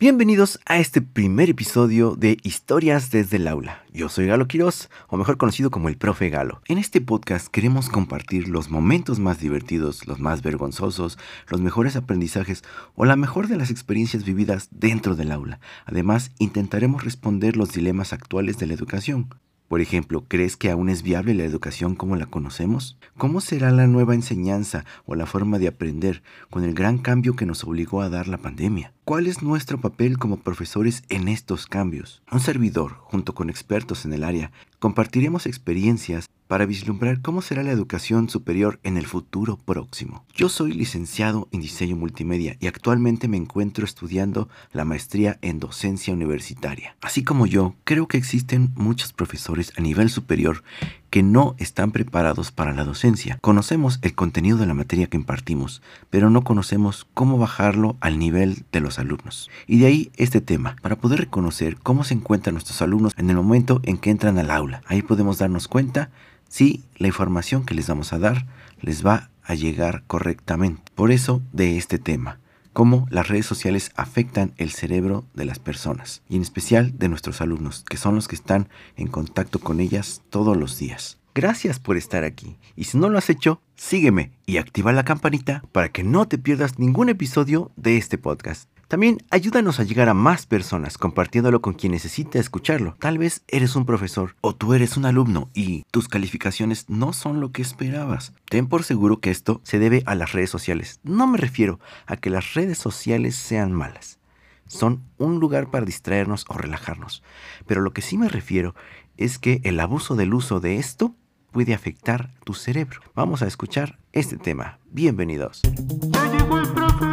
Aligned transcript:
Bienvenidos 0.00 0.58
a 0.64 0.78
este 0.78 1.02
primer 1.02 1.50
episodio 1.50 2.16
de 2.16 2.38
Historias 2.42 3.10
desde 3.10 3.36
el 3.36 3.46
aula. 3.46 3.84
Yo 3.92 4.08
soy 4.08 4.24
Galo 4.28 4.48
Quiroz, 4.48 4.88
o 5.08 5.18
mejor 5.18 5.36
conocido 5.36 5.70
como 5.70 5.90
el 5.90 5.98
profe 5.98 6.30
Galo. 6.30 6.62
En 6.68 6.78
este 6.78 7.02
podcast 7.02 7.48
queremos 7.48 7.90
compartir 7.90 8.48
los 8.48 8.70
momentos 8.70 9.18
más 9.18 9.40
divertidos, 9.40 10.06
los 10.06 10.18
más 10.18 10.40
vergonzosos, 10.40 11.18
los 11.48 11.60
mejores 11.60 11.96
aprendizajes 11.96 12.62
o 12.94 13.04
la 13.04 13.16
mejor 13.16 13.46
de 13.46 13.58
las 13.58 13.70
experiencias 13.70 14.24
vividas 14.24 14.68
dentro 14.70 15.16
del 15.16 15.32
aula. 15.32 15.60
Además, 15.84 16.30
intentaremos 16.38 17.04
responder 17.04 17.58
los 17.58 17.70
dilemas 17.72 18.14
actuales 18.14 18.56
de 18.56 18.68
la 18.68 18.72
educación. 18.72 19.28
Por 19.70 19.80
ejemplo, 19.80 20.24
¿crees 20.26 20.56
que 20.56 20.68
aún 20.68 20.88
es 20.88 21.04
viable 21.04 21.32
la 21.32 21.44
educación 21.44 21.94
como 21.94 22.16
la 22.16 22.26
conocemos? 22.26 22.98
¿Cómo 23.16 23.40
será 23.40 23.70
la 23.70 23.86
nueva 23.86 24.16
enseñanza 24.16 24.84
o 25.06 25.14
la 25.14 25.26
forma 25.26 25.60
de 25.60 25.68
aprender 25.68 26.24
con 26.50 26.64
el 26.64 26.74
gran 26.74 26.98
cambio 26.98 27.36
que 27.36 27.46
nos 27.46 27.62
obligó 27.62 28.02
a 28.02 28.08
dar 28.08 28.26
la 28.26 28.38
pandemia? 28.38 28.92
¿Cuál 29.04 29.28
es 29.28 29.42
nuestro 29.42 29.80
papel 29.80 30.18
como 30.18 30.38
profesores 30.38 31.04
en 31.08 31.28
estos 31.28 31.66
cambios? 31.66 32.20
Un 32.32 32.40
servidor, 32.40 32.94
junto 32.96 33.32
con 33.32 33.48
expertos 33.48 34.04
en 34.04 34.12
el 34.12 34.24
área, 34.24 34.50
compartiremos 34.80 35.46
experiencias 35.46 36.26
para 36.50 36.66
vislumbrar 36.66 37.22
cómo 37.22 37.42
será 37.42 37.62
la 37.62 37.70
educación 37.70 38.28
superior 38.28 38.80
en 38.82 38.96
el 38.96 39.06
futuro 39.06 39.56
próximo. 39.56 40.24
Yo 40.34 40.48
soy 40.48 40.72
licenciado 40.72 41.46
en 41.52 41.60
diseño 41.60 41.94
multimedia 41.94 42.56
y 42.58 42.66
actualmente 42.66 43.28
me 43.28 43.36
encuentro 43.36 43.84
estudiando 43.84 44.48
la 44.72 44.84
maestría 44.84 45.38
en 45.42 45.60
docencia 45.60 46.12
universitaria. 46.12 46.96
Así 47.02 47.22
como 47.22 47.46
yo, 47.46 47.76
creo 47.84 48.08
que 48.08 48.18
existen 48.18 48.72
muchos 48.74 49.12
profesores 49.12 49.72
a 49.76 49.80
nivel 49.80 50.10
superior 50.10 50.64
que 51.10 51.22
no 51.22 51.54
están 51.58 51.92
preparados 51.92 52.50
para 52.50 52.72
la 52.72 52.84
docencia. 52.84 53.38
Conocemos 53.40 54.00
el 54.02 54.16
contenido 54.16 54.58
de 54.58 54.66
la 54.66 54.74
materia 54.74 55.06
que 55.06 55.16
impartimos, 55.16 55.82
pero 56.08 56.30
no 56.30 56.42
conocemos 56.42 57.06
cómo 57.14 57.38
bajarlo 57.38 57.96
al 58.00 58.18
nivel 58.18 58.64
de 58.72 58.80
los 58.80 58.98
alumnos. 58.98 59.50
Y 59.68 59.78
de 59.78 59.86
ahí 59.86 60.12
este 60.16 60.40
tema, 60.40 60.74
para 60.82 60.96
poder 60.96 61.20
reconocer 61.20 61.76
cómo 61.76 62.02
se 62.02 62.14
encuentran 62.14 62.54
nuestros 62.54 62.82
alumnos 62.82 63.12
en 63.18 63.30
el 63.30 63.36
momento 63.36 63.80
en 63.84 63.98
que 63.98 64.10
entran 64.10 64.38
al 64.38 64.50
aula. 64.50 64.82
Ahí 64.86 65.02
podemos 65.02 65.38
darnos 65.38 65.68
cuenta 65.68 66.10
si 66.50 66.84
la 66.96 67.06
información 67.06 67.64
que 67.64 67.74
les 67.74 67.86
vamos 67.86 68.12
a 68.12 68.18
dar 68.18 68.46
les 68.82 69.06
va 69.06 69.30
a 69.42 69.54
llegar 69.54 70.02
correctamente. 70.06 70.82
Por 70.94 71.10
eso 71.10 71.40
de 71.52 71.78
este 71.78 71.98
tema 71.98 72.38
cómo 72.72 73.06
las 73.10 73.28
redes 73.28 73.46
sociales 73.46 73.90
afectan 73.96 74.52
el 74.56 74.70
cerebro 74.70 75.24
de 75.34 75.44
las 75.44 75.58
personas 75.58 76.22
y 76.28 76.36
en 76.36 76.42
especial 76.42 76.96
de 76.98 77.08
nuestros 77.08 77.40
alumnos, 77.40 77.84
que 77.88 77.96
son 77.96 78.14
los 78.14 78.28
que 78.28 78.36
están 78.36 78.68
en 78.96 79.08
contacto 79.08 79.58
con 79.58 79.80
ellas 79.80 80.22
todos 80.30 80.56
los 80.56 80.78
días. 80.78 81.18
Gracias 81.34 81.78
por 81.78 81.96
estar 81.96 82.24
aquí 82.24 82.56
y 82.76 82.84
si 82.84 82.98
no 82.98 83.08
lo 83.08 83.18
has 83.18 83.30
hecho, 83.30 83.60
sígueme 83.76 84.32
y 84.46 84.58
activa 84.58 84.92
la 84.92 85.04
campanita 85.04 85.62
para 85.72 85.90
que 85.90 86.02
no 86.02 86.26
te 86.26 86.38
pierdas 86.38 86.78
ningún 86.78 87.08
episodio 87.08 87.70
de 87.76 87.96
este 87.96 88.18
podcast. 88.18 88.68
También 88.90 89.18
ayúdanos 89.30 89.78
a 89.78 89.84
llegar 89.84 90.08
a 90.08 90.14
más 90.14 90.46
personas 90.46 90.98
compartiéndolo 90.98 91.62
con 91.62 91.74
quien 91.74 91.92
necesite 91.92 92.40
escucharlo. 92.40 92.96
Tal 92.98 93.18
vez 93.18 93.44
eres 93.46 93.76
un 93.76 93.86
profesor 93.86 94.34
o 94.40 94.52
tú 94.52 94.74
eres 94.74 94.96
un 94.96 95.04
alumno 95.04 95.48
y 95.54 95.84
tus 95.92 96.08
calificaciones 96.08 96.86
no 96.88 97.12
son 97.12 97.38
lo 97.38 97.52
que 97.52 97.62
esperabas. 97.62 98.32
Ten 98.48 98.66
por 98.66 98.82
seguro 98.82 99.20
que 99.20 99.30
esto 99.30 99.60
se 99.62 99.78
debe 99.78 100.02
a 100.06 100.16
las 100.16 100.32
redes 100.32 100.50
sociales. 100.50 100.98
No 101.04 101.28
me 101.28 101.38
refiero 101.38 101.78
a 102.06 102.16
que 102.16 102.30
las 102.30 102.54
redes 102.54 102.78
sociales 102.78 103.36
sean 103.36 103.70
malas. 103.70 104.18
Son 104.66 105.04
un 105.18 105.38
lugar 105.38 105.70
para 105.70 105.86
distraernos 105.86 106.44
o 106.48 106.54
relajarnos. 106.54 107.22
Pero 107.68 107.82
lo 107.82 107.92
que 107.92 108.02
sí 108.02 108.18
me 108.18 108.28
refiero 108.28 108.74
es 109.16 109.38
que 109.38 109.60
el 109.62 109.78
abuso 109.78 110.16
del 110.16 110.34
uso 110.34 110.58
de 110.58 110.78
esto 110.78 111.14
puede 111.52 111.74
afectar 111.74 112.32
tu 112.42 112.54
cerebro. 112.54 113.00
Vamos 113.14 113.42
a 113.42 113.46
escuchar 113.46 114.00
este 114.10 114.36
tema. 114.36 114.80
Bienvenidos. 114.90 115.62
Me 116.10 117.09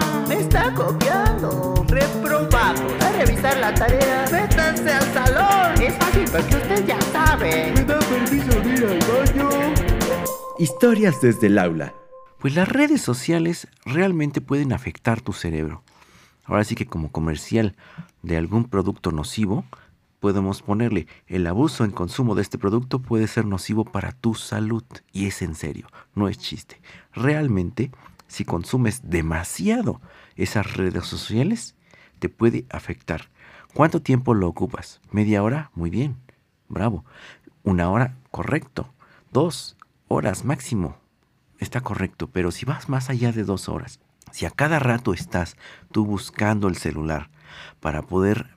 está 0.48 0.73
copiando. 0.73 1.73
Reprobado. 1.88 2.81
A 3.02 3.12
revisar 3.17 3.58
la 3.58 3.73
tarea. 3.73 4.26
Métanse 4.31 4.94
al 4.94 5.14
salón. 5.14 5.81
Es 5.81 5.94
fácil 5.95 6.26
porque 6.31 6.56
usted 6.56 6.86
ya 6.86 7.02
sabe. 7.02 7.73
¿Me 7.76 7.84
da 7.84 8.00
permiso 8.00 8.59
de 8.62 8.73
ir 8.73 8.86
al 8.86 9.00
baño? 9.00 9.50
Historias 10.58 11.21
desde 11.21 11.48
el 11.48 11.58
aula. 11.58 11.94
Pues 12.39 12.55
las 12.55 12.70
redes 12.70 13.02
sociales 13.02 13.67
realmente 13.86 14.42
pueden 14.42 14.71
afectar 14.71 15.21
tu 15.21 15.33
cerebro. 15.33 15.83
Ahora 16.45 16.64
sí 16.64 16.76
que 16.76 16.86
como 16.86 17.11
comercial 17.11 17.76
de 18.21 18.38
algún 18.38 18.66
producto 18.66 19.11
nocivo, 19.11 19.66
podemos 20.20 20.61
ponerle 20.61 21.08
el 21.27 21.45
abuso 21.45 21.83
en 21.83 21.92
consumo 21.92 22.36
de 22.36 22.42
este 22.42 22.58
producto 22.58 23.00
puede 23.00 23.27
ser 23.27 23.45
nocivo 23.45 23.83
para 23.83 24.14
tu 24.14 24.33
salud. 24.33 24.83
Y 25.11 25.27
es 25.27 25.42
en 25.42 25.55
serio, 25.55 25.88
no 26.16 26.30
es 26.30 26.38
chiste. 26.38 26.80
Realmente, 27.11 27.92
si 28.27 28.45
consumes 28.45 29.10
demasiado 29.10 30.02
esas 30.36 30.73
redes 30.73 31.05
sociales, 31.05 31.76
te 32.20 32.30
puede 32.30 32.65
afectar. 32.70 33.30
¿Cuánto 33.73 34.02
tiempo 34.02 34.33
lo 34.33 34.48
ocupas? 34.48 35.02
¿Media 35.11 35.43
hora? 35.43 35.71
Muy 35.76 35.89
bien. 35.89 36.17
Bravo. 36.67 37.05
Una 37.64 37.89
hora, 37.89 38.15
correcto. 38.32 38.93
Dos 39.32 39.77
horas 40.08 40.45
máximo. 40.45 40.98
Está 41.60 41.82
correcto. 41.82 42.27
Pero 42.27 42.52
si 42.52 42.65
vas 42.65 42.89
más 42.89 43.10
allá 43.10 43.32
de 43.32 43.43
dos 43.43 43.70
horas, 43.70 43.99
si 44.32 44.45
a 44.45 44.52
cada 44.52 44.80
rato 44.80 45.14
estás 45.14 45.58
tú 45.92 46.05
buscando 46.05 46.67
el 46.67 46.76
celular 46.76 47.30
para 47.80 48.02
poder 48.02 48.48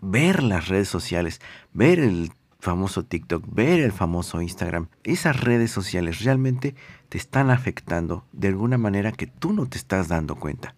ver 0.00 0.42
las 0.42 0.68
redes 0.68 0.88
sociales, 0.88 1.40
ver 1.72 1.98
el 1.98 2.32
famoso 2.58 3.04
TikTok, 3.04 3.44
ver 3.48 3.80
el 3.80 3.92
famoso 3.92 4.40
Instagram, 4.42 4.88
esas 5.04 5.40
redes 5.40 5.70
sociales 5.70 6.22
realmente 6.22 6.74
te 7.08 7.18
están 7.18 7.50
afectando 7.50 8.24
de 8.32 8.48
alguna 8.48 8.78
manera 8.78 9.12
que 9.12 9.26
tú 9.26 9.52
no 9.52 9.66
te 9.66 9.78
estás 9.78 10.08
dando 10.08 10.36
cuenta. 10.36 10.74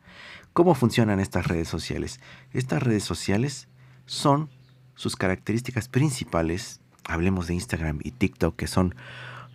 ¿Cómo 0.53 0.75
funcionan 0.75 1.21
estas 1.21 1.47
redes 1.47 1.69
sociales? 1.69 2.21
Estas 2.53 2.83
redes 2.83 3.05
sociales 3.05 3.69
son 4.07 4.51
sus 4.95 5.17
características 5.17 5.89
principales, 5.89 6.81
hablemos 7.05 7.47
de 7.47 7.55
Instagram 7.55 8.01
y 8.03 8.11
TikTok, 8.11 8.57
que 8.57 8.67
son 8.67 8.95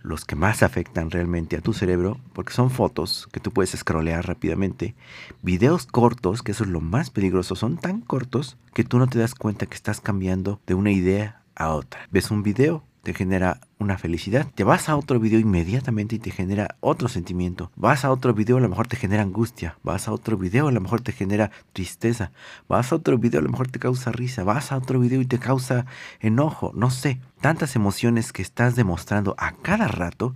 los 0.02 0.24
que 0.24 0.36
más 0.36 0.62
afectan 0.62 1.10
realmente 1.10 1.56
a 1.56 1.60
tu 1.60 1.72
cerebro, 1.72 2.20
porque 2.34 2.52
son 2.52 2.70
fotos 2.70 3.28
que 3.32 3.40
tú 3.40 3.52
puedes 3.52 3.70
scrollear 3.72 4.26
rápidamente, 4.26 4.94
videos 5.42 5.86
cortos, 5.86 6.42
que 6.42 6.52
eso 6.52 6.64
es 6.64 6.70
lo 6.70 6.80
más 6.80 7.10
peligroso, 7.10 7.56
son 7.56 7.78
tan 7.78 8.00
cortos 8.00 8.58
que 8.74 8.84
tú 8.84 8.98
no 8.98 9.06
te 9.06 9.18
das 9.18 9.34
cuenta 9.34 9.66
que 9.66 9.74
estás 9.74 10.00
cambiando 10.00 10.60
de 10.66 10.74
una 10.74 10.90
idea 10.90 11.43
a 11.56 11.70
otra. 11.70 12.08
Ves 12.10 12.30
un 12.30 12.42
video, 12.42 12.84
te 13.04 13.14
genera 13.14 13.60
una 13.78 13.98
felicidad. 13.98 14.46
Te 14.54 14.64
vas 14.64 14.88
a 14.88 14.96
otro 14.96 15.20
video 15.20 15.38
inmediatamente 15.38 16.16
y 16.16 16.18
te 16.18 16.30
genera 16.30 16.76
otro 16.80 17.08
sentimiento. 17.08 17.70
Vas 17.76 18.04
a 18.04 18.10
otro 18.10 18.32
video, 18.32 18.56
a 18.56 18.60
lo 18.60 18.68
mejor 18.68 18.88
te 18.88 18.96
genera 18.96 19.22
angustia. 19.22 19.78
Vas 19.82 20.08
a 20.08 20.12
otro 20.12 20.36
video, 20.36 20.68
a 20.68 20.72
lo 20.72 20.80
mejor 20.80 21.02
te 21.02 21.12
genera 21.12 21.50
tristeza. 21.72 22.32
Vas 22.66 22.92
a 22.92 22.96
otro 22.96 23.18
video, 23.18 23.40
a 23.40 23.44
lo 23.44 23.50
mejor 23.50 23.68
te 23.68 23.78
causa 23.78 24.10
risa. 24.10 24.42
Vas 24.42 24.72
a 24.72 24.78
otro 24.78 24.98
video 24.98 25.20
y 25.20 25.26
te 25.26 25.38
causa 25.38 25.84
enojo. 26.20 26.72
No 26.74 26.90
sé. 26.90 27.20
Tantas 27.40 27.76
emociones 27.76 28.32
que 28.32 28.42
estás 28.42 28.74
demostrando 28.74 29.34
a 29.38 29.52
cada 29.52 29.86
rato, 29.86 30.32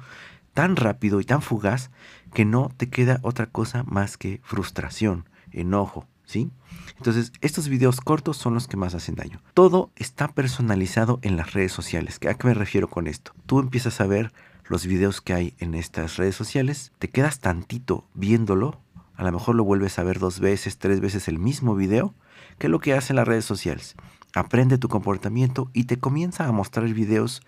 tan 0.52 0.76
rápido 0.76 1.20
y 1.20 1.24
tan 1.24 1.40
fugaz, 1.40 1.90
que 2.34 2.44
no 2.44 2.70
te 2.76 2.90
queda 2.90 3.18
otra 3.22 3.46
cosa 3.46 3.82
más 3.84 4.18
que 4.18 4.40
frustración, 4.44 5.26
enojo, 5.52 6.06
Entonces, 6.96 7.32
estos 7.40 7.68
videos 7.68 8.00
cortos 8.00 8.36
son 8.36 8.54
los 8.54 8.68
que 8.68 8.76
más 8.76 8.94
hacen 8.94 9.14
daño. 9.14 9.40
Todo 9.54 9.90
está 9.96 10.28
personalizado 10.28 11.18
en 11.22 11.36
las 11.36 11.52
redes 11.52 11.72
sociales. 11.72 12.18
¿A 12.28 12.34
qué 12.34 12.46
me 12.46 12.54
refiero 12.54 12.88
con 12.88 13.06
esto? 13.06 13.32
Tú 13.46 13.60
empiezas 13.60 14.00
a 14.00 14.06
ver 14.06 14.32
los 14.68 14.86
videos 14.86 15.20
que 15.20 15.32
hay 15.32 15.54
en 15.58 15.74
estas 15.74 16.16
redes 16.16 16.36
sociales, 16.36 16.92
te 16.98 17.08
quedas 17.08 17.40
tantito 17.40 18.06
viéndolo, 18.14 18.80
a 19.16 19.24
lo 19.24 19.32
mejor 19.32 19.54
lo 19.54 19.64
vuelves 19.64 19.98
a 19.98 20.04
ver 20.04 20.18
dos 20.18 20.40
veces, 20.40 20.78
tres 20.78 21.00
veces 21.00 21.26
el 21.26 21.38
mismo 21.38 21.74
video, 21.74 22.14
¿qué 22.58 22.66
es 22.66 22.70
lo 22.70 22.78
que 22.78 22.92
hacen 22.92 23.16
las 23.16 23.26
redes 23.26 23.46
sociales? 23.46 23.94
Aprende 24.34 24.76
tu 24.76 24.88
comportamiento 24.88 25.70
y 25.72 25.84
te 25.84 25.98
comienza 25.98 26.46
a 26.46 26.52
mostrar 26.52 26.84
videos 26.92 27.42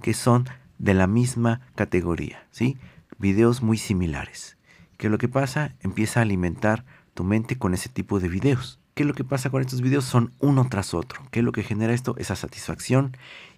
que 0.00 0.14
son 0.14 0.48
de 0.78 0.94
la 0.94 1.06
misma 1.06 1.60
categoría, 1.74 2.46
¿sí? 2.50 2.78
Videos 3.18 3.62
muy 3.62 3.76
similares. 3.76 4.56
¿Qué 4.96 5.08
es 5.08 5.10
lo 5.10 5.18
que 5.18 5.28
pasa? 5.28 5.74
Empieza 5.80 6.20
a 6.20 6.22
alimentar 6.22 6.84
tu 7.14 7.24
mente 7.24 7.56
con 7.56 7.74
ese 7.74 7.88
tipo 7.88 8.20
de 8.20 8.28
videos. 8.28 8.78
¿Qué 8.94 9.02
es 9.02 9.06
lo 9.06 9.14
que 9.14 9.24
pasa 9.24 9.50
con 9.50 9.60
estos 9.60 9.80
videos? 9.80 10.04
Son 10.04 10.32
uno 10.40 10.68
tras 10.68 10.94
otro. 10.94 11.22
¿Qué 11.30 11.40
es 11.40 11.44
lo 11.44 11.52
que 11.52 11.62
genera 11.62 11.92
esto? 11.92 12.14
Esa 12.18 12.36
satisfacción. 12.36 13.16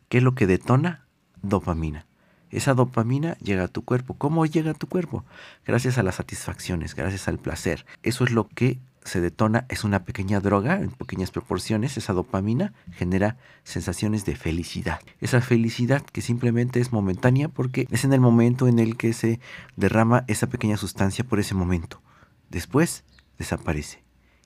¿Qué 0.09 0.19
es 0.19 0.25
lo 0.25 0.35
que 0.35 0.47
detona? 0.47 1.07
Dopamina. 1.43 2.07
Esa 2.51 2.75
dopamina 2.75 3.37
llega 3.39 3.65
a 3.65 3.69
tu 3.69 3.85
cuerpo. 3.85 4.15
¿Cómo 4.15 4.47
llega 4.47 4.71
a 4.71 4.75
tu 4.75 4.87
cuerpo? 4.87 5.25
Gracias 5.67 5.99
a 5.99 6.03
las 6.03 6.15
satisfacciones, 6.15 6.95
gracias 6.95 7.29
al 7.29 7.39
placer. 7.39 7.85
Eso 8.03 8.25
es 8.25 8.31
lo 8.31 8.49
que 8.49 8.79
se 9.05 9.21
detona, 9.21 9.67
es 9.69 9.85
una 9.85 10.05
pequeña 10.05 10.41
droga 10.41 10.77
en 10.77 10.91
pequeñas 10.91 11.31
proporciones. 11.31 11.97
Esa 11.97 12.13
dopamina 12.13 12.73
genera 12.93 13.37
sensaciones 13.65 14.25
de 14.25 14.37
felicidad. 14.37 15.01
Esa 15.21 15.41
felicidad 15.41 16.03
que 16.03 16.23
simplemente 16.23 16.81
es 16.81 16.93
momentánea 16.93 17.49
porque 17.49 17.87
es 17.91 18.05
en 18.05 18.13
el 18.13 18.21
momento 18.21 18.69
en 18.69 18.79
el 18.79 18.97
que 18.97 19.13
se 19.13 19.41
derrama 19.77 20.25
esa 20.29 20.47
pequeña 20.47 20.77
sustancia 20.77 21.25
por 21.25 21.41
ese 21.41 21.55
momento. 21.55 22.01
Después 22.49 23.05
desaparece. 23.39 24.03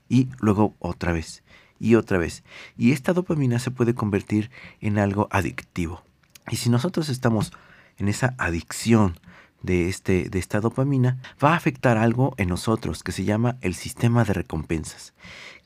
Y 0.09 0.29
luego 0.41 0.75
otra 0.79 1.13
vez 1.13 1.43
y 1.79 1.95
otra 1.95 2.19
vez. 2.19 2.45
Y 2.77 2.93
esta 2.93 3.13
dopamina 3.13 3.59
se 3.59 3.71
puede 3.71 3.95
convertir 3.95 4.51
en 4.81 4.99
algo 4.99 5.29
adictivo. 5.31 6.03
Y 6.51 6.57
si 6.57 6.69
nosotros 6.71 7.09
estamos 7.09 7.53
en 7.97 8.09
esa 8.09 8.35
adicción 8.39 9.19
de, 9.63 9.89
este, 9.89 10.29
de 10.31 10.39
esta 10.39 10.61
dopamina 10.61 11.21
va 11.43 11.53
a 11.53 11.57
afectar 11.57 11.99
algo 11.99 12.35
en 12.39 12.49
nosotros 12.49 13.03
que 13.03 13.13
se 13.13 13.25
llama 13.25 13.59
el 13.61 13.75
sistema 13.75 14.25
de 14.25 14.33
recompensas. 14.33 15.15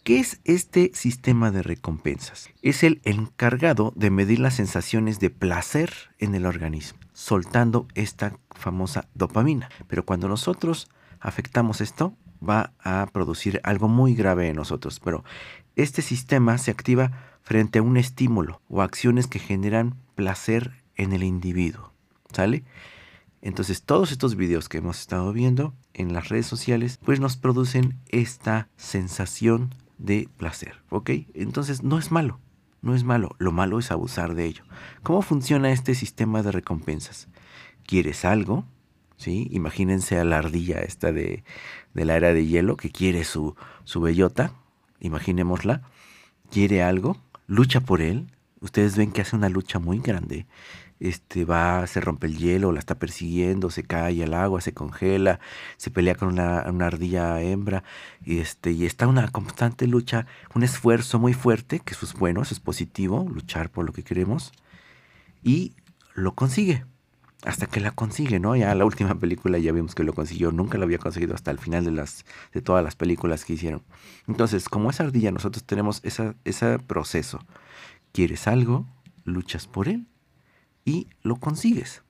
¿Qué 0.03 0.21
es 0.21 0.41
este 0.45 0.91
sistema 0.95 1.51
de 1.51 1.63
recompensas? 1.63 2.51
Es 2.61 2.83
el 2.83 3.01
encargado 3.05 3.93
de 3.97 4.11
medir 4.11 4.39
las 4.39 4.55
sensaciones 4.55 5.19
de 5.19 5.31
placer 5.31 5.93
en 6.19 6.35
el 6.35 6.45
organismo, 6.45 6.99
soltando 7.15 7.89
esta 7.95 8.37
famosa 8.51 9.09
dopamina. 9.15 9.71
Pero 9.89 10.05
cuando 10.05 10.29
nosotros 10.29 10.91
afectamos 11.21 11.81
esto, 11.81 12.19
va 12.49 12.73
a 12.81 13.07
producir 13.13 13.61
algo 13.65 13.89
muy 13.89 14.15
grave 14.15 14.49
en 14.49 14.57
nosotros. 14.57 15.01
Pero 15.01 15.25
este 15.77 16.03
sistema 16.03 16.59
se 16.59 16.71
activa 16.71 17.13
frente 17.43 17.79
a 17.79 17.83
un 17.83 17.97
estímulo 17.97 18.61
o 18.69 18.83
acciones 18.83 19.27
que 19.27 19.39
generan 19.39 19.97
placer 20.15 20.83
en 20.97 21.13
el 21.13 21.23
individuo. 21.23 21.93
¿Sale? 22.33 22.65
Entonces 23.43 23.83
todos 23.83 24.11
estos 24.11 24.37
videos 24.37 24.69
que 24.69 24.79
hemos 24.79 25.01
estado 25.01 25.33
viendo 25.33 25.75
en 25.93 26.15
las 26.15 26.31
redes 26.31 26.47
sociales 26.47 26.99
pues 27.05 27.21
nos 27.21 27.37
producen 27.37 27.99
esta 28.09 28.69
sensación 28.77 29.75
de 29.99 30.29
placer, 30.39 30.83
¿ok? 30.89 31.11
Entonces 31.35 31.83
no 31.83 31.99
es 31.99 32.11
malo, 32.11 32.41
no 32.81 32.95
es 32.95 33.05
malo, 33.05 33.37
lo 33.39 33.53
malo 33.53 33.79
es 33.79 33.91
abusar 33.91 34.35
de 34.35 34.47
ello. 34.47 34.65
¿Cómo 35.03 35.21
funciona 35.21 35.73
este 35.73 35.95
sistema 35.95 36.43
de 36.43 36.53
recompensas? 36.53 37.29
¿Quieres 37.87 38.25
algo? 38.25 38.65
¿Sí? 39.17 39.49
Imagínense 39.53 40.19
a 40.19 40.25
la 40.25 40.39
ardilla 40.39 40.81
esta 40.81 41.13
de, 41.13 41.45
de 41.95 42.05
la 42.05 42.17
era 42.17 42.35
de 42.35 42.47
hielo 42.47 42.77
que 42.77 42.91
quiere 42.91 43.25
su, 43.25 43.55
su 43.85 44.01
bellota, 44.01 44.53
imaginémosla, 45.01 45.83
quiere 46.51 46.83
algo, 46.83 47.17
lucha 47.47 47.81
por 47.81 48.01
él, 48.01 48.27
ustedes 48.61 48.97
ven 48.97 49.13
que 49.13 49.23
hace 49.23 49.37
una 49.37 49.49
lucha 49.49 49.79
muy 49.79 50.01
grande, 50.01 50.47
este 51.01 51.45
va, 51.45 51.87
se 51.87 52.01
rompe 52.01 52.27
el 52.27 52.39
hielo, 52.39 52.73
la 52.73 52.79
está 52.79 52.95
persiguiendo, 52.99 53.71
se 53.71 53.83
cae 53.83 54.23
al 54.23 54.35
agua, 54.35 54.61
se 54.61 54.73
congela, 54.73 55.41
se 55.77 55.91
pelea 55.91 56.15
con 56.15 56.29
una, 56.29 56.61
ardilla 56.61 57.41
hembra, 57.43 57.85
y 58.25 58.39
este, 58.39 58.73
y 58.73 58.87
está 58.87 59.07
una 59.07 59.29
constante 59.29 59.87
lucha, 59.87 60.27
un 60.55 60.63
esfuerzo 60.63 61.19
muy 61.19 61.35
fuerte, 61.35 61.81
que 61.81 61.95
eso 61.95 62.07
es 62.07 62.15
bueno, 62.15 62.43
eso 62.43 62.55
es 62.55 62.61
positivo, 62.61 63.27
luchar 63.29 63.71
por 63.71 63.85
lo 63.85 63.93
que 63.93 64.05
queremos, 64.05 64.53
y 65.43 65.75
lo 66.15 66.35
consigue. 66.35 66.85
Hasta 67.45 67.67
que 67.67 67.81
la 67.81 67.91
consigue, 67.91 68.41
¿no? 68.41 68.57
Ya 68.57 68.75
la 68.75 68.87
última 68.87 69.15
película 69.17 69.59
ya 69.59 69.71
vimos 69.71 69.95
que 69.95 70.03
lo 70.03 70.15
consiguió, 70.15 70.51
nunca 70.51 70.79
lo 70.79 70.85
había 70.85 70.99
conseguido 70.99 71.35
hasta 71.35 71.51
el 71.51 71.59
final 71.59 71.85
de 71.85 71.91
las 71.91 72.25
de 72.55 72.63
todas 72.63 72.83
las 72.83 72.97
películas 72.97 73.45
que 73.45 73.53
hicieron. 73.53 73.83
Entonces, 74.27 74.69
como 74.71 74.89
esa 74.89 75.05
ardilla, 75.05 75.31
nosotros 75.31 75.63
tenemos 75.65 76.01
ese 76.05 76.79
proceso. 76.79 77.41
Quieres 78.13 78.47
algo, 78.47 78.87
luchas 79.25 79.67
por 79.67 79.89
él 79.89 80.07
y 80.87 81.09
lo 81.23 81.37
consigues. 81.37 82.03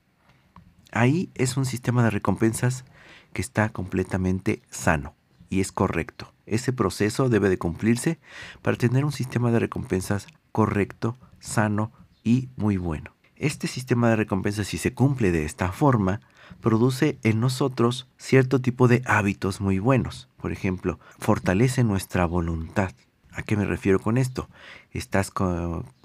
Ahí 0.91 1.29
es 1.35 1.57
un 1.57 1.65
sistema 1.65 2.03
de 2.03 2.11
recompensas 2.11 2.85
que 3.33 3.41
está 3.41 3.69
completamente 3.69 4.61
sano 4.69 5.15
y 5.49 5.59
es 5.59 5.73
correcto. 5.73 6.33
Ese 6.45 6.71
proceso 6.71 7.27
debe 7.27 7.49
de 7.49 7.57
cumplirse 7.57 8.19
para 8.61 8.77
tener 8.77 9.03
un 9.03 9.11
sistema 9.11 9.51
de 9.51 9.59
recompensas 9.59 10.27
correcto, 10.53 11.17
sano 11.39 11.91
y 12.23 12.47
muy 12.55 12.77
bueno. 12.77 13.14
Este 13.37 13.67
sistema 13.67 14.09
de 14.09 14.15
recompensas, 14.15 14.67
si 14.67 14.77
se 14.77 14.93
cumple 14.93 15.31
de 15.31 15.45
esta 15.45 15.71
forma, 15.71 16.21
produce 16.61 17.17
en 17.23 17.39
nosotros 17.39 18.07
cierto 18.17 18.61
tipo 18.61 18.87
de 18.87 19.01
hábitos 19.05 19.59
muy 19.59 19.79
buenos. 19.79 20.29
Por 20.37 20.51
ejemplo, 20.51 20.99
fortalece 21.19 21.83
nuestra 21.83 22.25
voluntad. 22.25 22.91
¿A 23.31 23.43
qué 23.43 23.57
me 23.57 23.65
refiero 23.65 23.99
con 23.99 24.17
esto? 24.17 24.49
Estás 24.91 25.31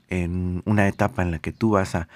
en 0.08 0.62
una 0.66 0.88
etapa 0.88 1.22
en 1.22 1.30
la 1.30 1.38
que 1.38 1.52
tú 1.52 1.70
vas 1.70 1.94
a, 1.94 2.08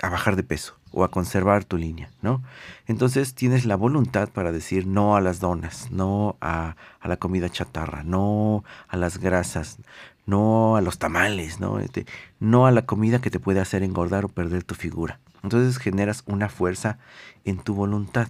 bajar 0.00 0.36
de 0.36 0.44
peso 0.44 0.76
o 0.92 1.02
a 1.04 1.10
conservar 1.10 1.64
tu 1.64 1.76
línea, 1.76 2.08
¿no? 2.22 2.42
Entonces 2.86 3.34
tienes 3.34 3.66
la 3.66 3.76
voluntad 3.76 4.28
para 4.28 4.52
decir 4.52 4.86
no 4.86 5.16
a 5.16 5.20
las 5.20 5.40
donas, 5.40 5.90
no 5.90 6.36
a, 6.40 6.76
la 7.02 7.16
comida 7.16 7.50
chatarra, 7.50 8.04
no 8.04 8.64
a 8.86 8.96
las 8.96 9.18
grasas, 9.18 9.78
no 10.28 10.76
a 10.76 10.80
los 10.80 10.98
tamales, 10.98 11.58
¿no? 11.58 11.80
Este, 11.80 12.06
no 12.38 12.66
a 12.66 12.70
la 12.70 12.86
comida 12.86 13.20
que 13.20 13.30
te 13.30 13.40
puede 13.40 13.60
hacer 13.60 13.82
engordar 13.82 14.24
o 14.24 14.28
perder 14.28 14.62
tu 14.62 14.76
figura. 14.76 15.18
Entonces 15.42 15.78
generas 15.78 16.22
una 16.26 16.48
fuerza 16.48 16.98
en 17.44 17.58
tu 17.58 17.74
voluntad. 17.74 18.28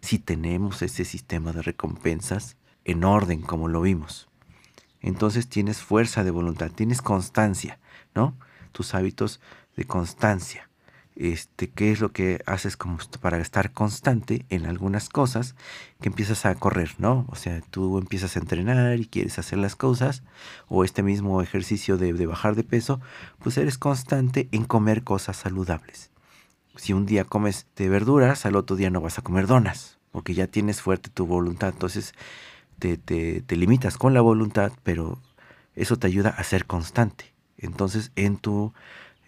Si 0.00 0.18
tenemos 0.18 0.82
ese 0.82 1.04
sistema 1.04 1.52
de 1.52 1.62
recompensas 1.62 2.56
en 2.84 3.04
orden 3.04 3.42
como 3.42 3.66
lo 3.66 3.80
vimos 3.80 4.30
entonces 5.00 5.48
tienes 5.48 5.78
fuerza 5.78 6.24
de 6.24 6.30
voluntad, 6.30 6.70
tienes 6.70 7.02
constancia, 7.02 7.78
¿no? 8.14 8.36
Tus 8.72 8.94
hábitos 8.94 9.40
de 9.76 9.84
constancia. 9.84 10.69
Este, 11.20 11.68
¿Qué 11.68 11.92
es 11.92 12.00
lo 12.00 12.12
que 12.12 12.40
haces 12.46 12.78
como 12.78 12.96
para 13.20 13.38
estar 13.40 13.72
constante 13.72 14.46
en 14.48 14.64
algunas 14.64 15.10
cosas? 15.10 15.54
Que 16.00 16.08
empiezas 16.08 16.46
a 16.46 16.54
correr, 16.54 16.94
¿no? 16.96 17.26
O 17.28 17.36
sea, 17.36 17.60
tú 17.68 17.98
empiezas 17.98 18.36
a 18.36 18.38
entrenar 18.38 18.98
y 18.98 19.04
quieres 19.04 19.38
hacer 19.38 19.58
las 19.58 19.76
cosas, 19.76 20.22
o 20.68 20.82
este 20.82 21.02
mismo 21.02 21.42
ejercicio 21.42 21.98
de, 21.98 22.14
de 22.14 22.26
bajar 22.26 22.54
de 22.54 22.64
peso, 22.64 23.02
pues 23.38 23.58
eres 23.58 23.76
constante 23.76 24.48
en 24.50 24.64
comer 24.64 25.04
cosas 25.04 25.36
saludables. 25.36 26.10
Si 26.76 26.94
un 26.94 27.04
día 27.04 27.24
comes 27.26 27.66
de 27.76 27.90
verduras, 27.90 28.46
al 28.46 28.56
otro 28.56 28.76
día 28.76 28.88
no 28.88 29.02
vas 29.02 29.18
a 29.18 29.22
comer 29.22 29.46
donas, 29.46 29.98
porque 30.12 30.32
ya 30.32 30.46
tienes 30.46 30.80
fuerte 30.80 31.10
tu 31.10 31.26
voluntad. 31.26 31.68
Entonces, 31.68 32.14
te, 32.78 33.44
limitas 33.56 33.98
con 33.98 34.14
la 34.14 34.22
voluntad, 34.22 34.72
pero 34.84 35.20
eso 35.74 35.98
te 35.98 36.06
ayuda 36.06 36.30
a 36.30 36.42
ser 36.44 36.64
constante. 36.64 37.34
Entonces, 37.58 38.10
en 38.16 38.38
tu, 38.38 38.72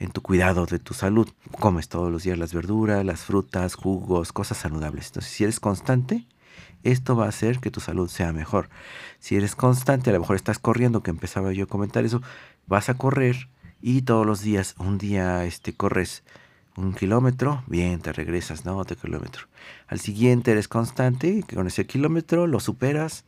en 0.02 0.10
tu 0.10 0.20
cuidado 0.20 0.66
de 0.66 0.80
tu 0.80 0.94
salud, 0.94 1.28
comes 1.60 1.88
todos 1.88 2.10
los 2.10 2.24
días 2.24 2.36
las 2.36 2.52
verduras, 2.52 3.04
las 3.04 3.20
frutas, 3.20 3.76
jugos, 3.76 4.32
cosas 4.32 4.58
saludables. 4.58 5.06
Entonces, 5.06 5.30
si 5.30 5.44
eres 5.44 5.60
constante, 5.60 6.26
esto 6.82 7.14
va 7.14 7.26
a 7.26 7.28
hacer 7.28 7.60
que 7.60 7.70
tu 7.70 7.78
salud 7.78 8.08
sea 8.08 8.32
mejor. 8.32 8.68
Si 9.20 9.36
eres 9.36 9.54
constante, 9.54 10.10
a 10.10 10.12
lo 10.12 10.18
mejor 10.18 10.34
estás 10.34 10.58
corriendo, 10.58 11.04
que 11.04 11.10
empezaba 11.10 11.52
yo 11.52 11.64
a 11.64 11.68
comentar 11.68 12.04
eso, 12.04 12.20
vas 12.66 12.88
a 12.88 12.94
correr 12.94 13.48
y 13.80 14.02
todos 14.02 14.26
los 14.26 14.42
días, 14.42 14.74
un 14.78 14.98
día 14.98 15.44
este, 15.44 15.72
corres 15.72 16.24
un 16.76 16.94
kilómetro, 16.94 17.62
bien, 17.68 18.00
te 18.00 18.12
regresas, 18.12 18.64
¿no? 18.64 18.78
Otro 18.78 18.96
kilómetro. 18.96 19.46
Al 19.86 20.00
siguiente 20.00 20.50
eres 20.50 20.66
constante, 20.66 21.44
con 21.54 21.68
ese 21.68 21.86
kilómetro 21.86 22.48
lo 22.48 22.58
superas, 22.58 23.24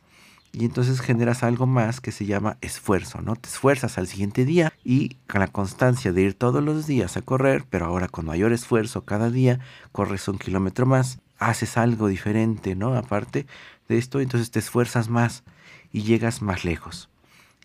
y 0.57 0.63
entonces 0.63 1.01
generas 1.01 1.43
algo 1.43 1.67
más 1.67 1.99
que 1.99 2.13
se 2.13 2.25
llama 2.25 2.57
esfuerzo, 2.61 3.19
¿no? 3.21 3.35
Te 3.35 3.49
esfuerzas 3.49 3.97
al 3.97 4.07
siguiente 4.07 4.45
día 4.45 4.71
y 4.85 5.15
con 5.27 5.41
la 5.41 5.47
constancia 5.47 6.13
de 6.13 6.21
ir 6.21 6.33
todos 6.33 6.63
los 6.63 6.87
días 6.87 7.17
a 7.17 7.21
correr, 7.21 7.65
pero 7.69 7.87
ahora 7.87 8.07
con 8.07 8.25
mayor 8.25 8.53
esfuerzo 8.53 9.03
cada 9.03 9.29
día, 9.29 9.59
corres 9.91 10.29
un 10.29 10.37
kilómetro 10.37 10.85
más, 10.85 11.19
haces 11.39 11.75
algo 11.75 12.07
diferente, 12.07 12.73
¿no? 12.73 12.95
Aparte 12.95 13.47
de 13.89 13.97
esto, 13.97 14.21
entonces 14.21 14.49
te 14.49 14.59
esfuerzas 14.59 15.09
más 15.09 15.43
y 15.91 16.03
llegas 16.03 16.41
más 16.41 16.63
lejos. 16.63 17.09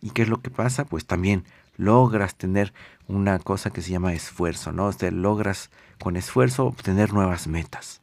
¿Y 0.00 0.10
qué 0.10 0.22
es 0.22 0.28
lo 0.28 0.40
que 0.40 0.50
pasa? 0.50 0.84
Pues 0.84 1.06
también 1.06 1.44
logras 1.76 2.34
tener 2.34 2.72
una 3.06 3.38
cosa 3.38 3.70
que 3.70 3.82
se 3.82 3.92
llama 3.92 4.14
esfuerzo, 4.14 4.72
¿no? 4.72 4.86
O 4.86 4.92
sea, 4.92 5.12
logras 5.12 5.70
con 6.00 6.16
esfuerzo 6.16 6.66
obtener 6.66 7.12
nuevas 7.12 7.46
metas. 7.46 8.00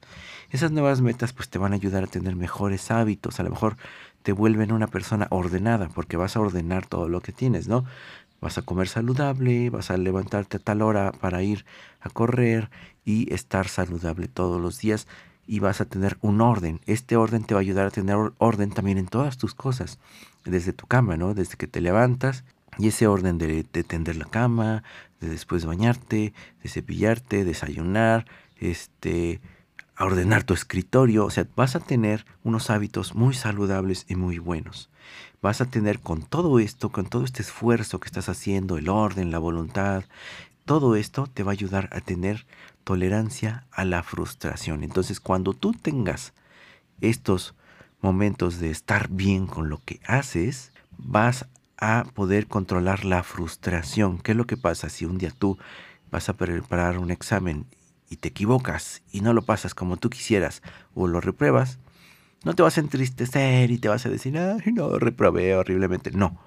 Esas 0.50 0.72
nuevas 0.72 1.02
metas 1.02 1.34
pues 1.34 1.50
te 1.50 1.60
van 1.60 1.74
a 1.74 1.76
ayudar 1.76 2.06
a 2.06 2.08
tener 2.08 2.38
mejores 2.38 2.90
hábitos, 2.90 3.40
a 3.40 3.44
lo 3.44 3.50
mejor 3.50 3.76
te 4.28 4.34
vuelven 4.34 4.74
una 4.74 4.88
persona 4.88 5.28
ordenada, 5.30 5.88
porque 5.88 6.18
vas 6.18 6.36
a 6.36 6.42
ordenar 6.42 6.86
todo 6.86 7.08
lo 7.08 7.22
que 7.22 7.32
tienes, 7.32 7.70
¿no? 7.70 7.86
Vas 8.42 8.58
a 8.58 8.62
comer 8.62 8.90
saludable, 8.90 9.70
vas 9.70 9.90
a 9.90 9.96
levantarte 9.96 10.58
a 10.58 10.60
tal 10.60 10.82
hora 10.82 11.14
para 11.14 11.44
ir 11.44 11.64
a 12.02 12.10
correr 12.10 12.70
y 13.06 13.34
estar 13.34 13.70
saludable 13.70 14.28
todos 14.28 14.60
los 14.60 14.80
días 14.80 15.08
y 15.46 15.60
vas 15.60 15.80
a 15.80 15.86
tener 15.86 16.18
un 16.20 16.42
orden. 16.42 16.82
Este 16.88 17.16
orden 17.16 17.46
te 17.46 17.54
va 17.54 17.62
a 17.62 17.62
ayudar 17.62 17.86
a 17.86 17.92
tener 17.92 18.18
orden 18.38 18.70
también 18.72 18.98
en 18.98 19.08
todas 19.08 19.38
tus 19.38 19.56
cosas, 19.56 19.98
desde 20.44 20.74
tu 20.74 20.88
cama, 20.88 21.16
¿no? 21.16 21.34
Desde 21.34 21.56
que 21.56 21.68
te 21.68 21.80
levantas 21.80 22.44
y 22.78 22.90
ese 22.90 23.08
orden 23.08 23.38
de, 23.38 23.66
de 23.72 23.84
tender 23.86 24.18
la 24.18 24.26
cama, 24.26 24.84
de 25.22 25.30
después 25.30 25.64
bañarte, 25.66 26.34
de 26.62 26.70
cepillarte, 26.70 27.46
desayunar, 27.46 28.26
este, 28.58 29.40
a 29.98 30.06
ordenar 30.06 30.44
tu 30.44 30.54
escritorio, 30.54 31.26
o 31.26 31.32
sea, 31.32 31.48
vas 31.56 31.76
a 31.76 31.80
tener 31.80 32.26
unos 32.44 32.70
hábitos 32.70 33.16
muy 33.16 33.34
saludables 33.34 34.06
y 34.08 34.16
muy 34.16 34.38
buenos. 34.38 34.92
Vas 35.42 35.60
a 35.60 35.66
tener 35.66 36.00
con 36.00 36.22
todo 36.22 36.60
esto, 36.60 36.90
con 36.90 37.08
todo 37.08 37.26
este 37.26 37.42
esfuerzo 37.42 38.00
que 38.00 38.06
estás 38.06 38.30
haciendo, 38.30 38.78
el 38.78 38.90
orden, 38.90 39.32
la 39.32 39.40
voluntad, 39.40 40.04
todo 40.66 40.96
esto 40.96 41.26
te 41.26 41.42
va 41.42 41.52
a 41.52 41.54
ayudar 41.54 41.90
a 41.92 42.02
tener 42.02 42.46
tolerancia 42.84 43.66
a 43.72 43.86
la 43.86 44.04
frustración. 44.04 44.84
Entonces, 44.84 45.20
cuando 45.20 45.54
tú 45.54 45.74
tengas 45.74 46.34
estos 47.02 47.56
momentos 48.00 48.60
de 48.60 48.70
estar 48.70 49.10
bien 49.10 49.48
con 49.48 49.68
lo 49.70 49.82
que 49.84 50.00
haces, 50.06 50.72
vas 50.98 51.48
a 51.78 52.06
poder 52.14 52.48
controlar 52.48 53.04
la 53.04 53.24
frustración. 53.24 54.20
¿Qué 54.20 54.32
es 54.32 54.38
lo 54.38 54.46
que 54.46 54.58
pasa 54.58 54.90
si 54.90 55.06
un 55.06 55.18
día 55.18 55.32
tú 55.32 55.58
vas 56.12 56.30
a 56.30 56.34
preparar 56.34 57.00
un 57.00 57.10
examen 57.10 57.66
y 58.10 58.18
te 58.18 58.30
equivocas 58.30 59.02
y 59.12 59.22
no 59.22 59.34
lo 59.34 59.42
pasas 59.42 59.74
como 59.74 59.98
tú 59.98 60.10
quisieras 60.10 60.62
o 60.94 61.08
lo 61.08 61.22
repruebas, 61.22 61.80
no 62.44 62.54
te 62.54 62.64
vas 62.64 62.78
a 62.78 62.82
entristecer 62.82 63.72
y 63.72 63.78
te 63.78 63.90
vas 63.90 64.06
a 64.06 64.10
decir, 64.10 64.38
ay, 64.38 64.72
no, 64.72 65.00
reprobé 65.00 65.56
horriblemente. 65.56 66.12
No, 66.12 66.40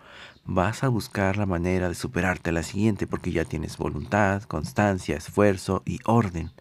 vas 0.44 0.82
a 0.84 0.88
buscar 0.88 1.36
la 1.36 1.46
manera 1.46 1.88
de 1.88 1.94
superarte 1.94 2.50
a 2.50 2.52
la 2.52 2.62
siguiente 2.62 3.06
porque 3.06 3.32
ya 3.32 3.44
tienes 3.44 3.76
voluntad, 3.76 4.42
constancia, 4.44 5.16
esfuerzo 5.16 5.82
y 5.84 5.98
orden. 6.04 6.52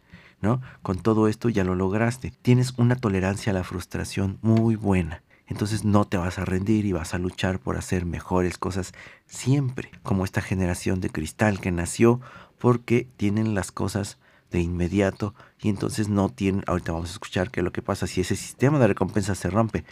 ¿no? 0.41 0.61
Con 0.81 0.99
todo 0.99 1.27
esto 1.27 1.49
ya 1.49 1.63
lo 1.63 1.75
lograste. 1.75 2.31
Tienes 2.41 2.73
una 2.77 2.95
tolerancia 2.95 3.51
a 3.51 3.53
la 3.53 3.63
frustración 3.63 4.39
muy 4.41 4.75
buena. 4.75 5.23
Entonces 5.47 5.83
no 5.83 6.05
te 6.05 6.17
vas 6.17 6.37
a 6.37 6.45
rendir 6.45 6.85
y 6.85 6.91
vas 6.91 7.13
a 7.13 7.17
luchar 7.17 7.59
por 7.59 7.75
hacer 7.75 8.05
mejores 8.05 8.57
cosas 8.57 8.93
siempre, 9.25 9.91
como 10.03 10.23
esta 10.23 10.41
generación 10.41 11.01
de 11.01 11.09
cristal 11.09 11.59
que 11.59 11.71
nació 11.71 12.21
porque 12.59 13.07
tienen 13.17 13.55
las 13.55 13.71
cosas 13.71 14.19
de 14.51 14.61
inmediato 14.61 15.33
y 15.61 15.69
entonces 15.69 16.09
no 16.09 16.29
tienen, 16.29 16.63
ahorita 16.67 16.91
vamos 16.91 17.09
a 17.09 17.13
escuchar 17.13 17.51
qué 17.51 17.59
es 17.59 17.63
lo 17.63 17.71
que 17.71 17.81
pasa 17.81 18.07
si 18.07 18.21
ese 18.21 18.35
sistema 18.35 18.79
de 18.79 18.87
recompensa 18.87 19.35
se 19.35 19.49
rompe 19.49 19.85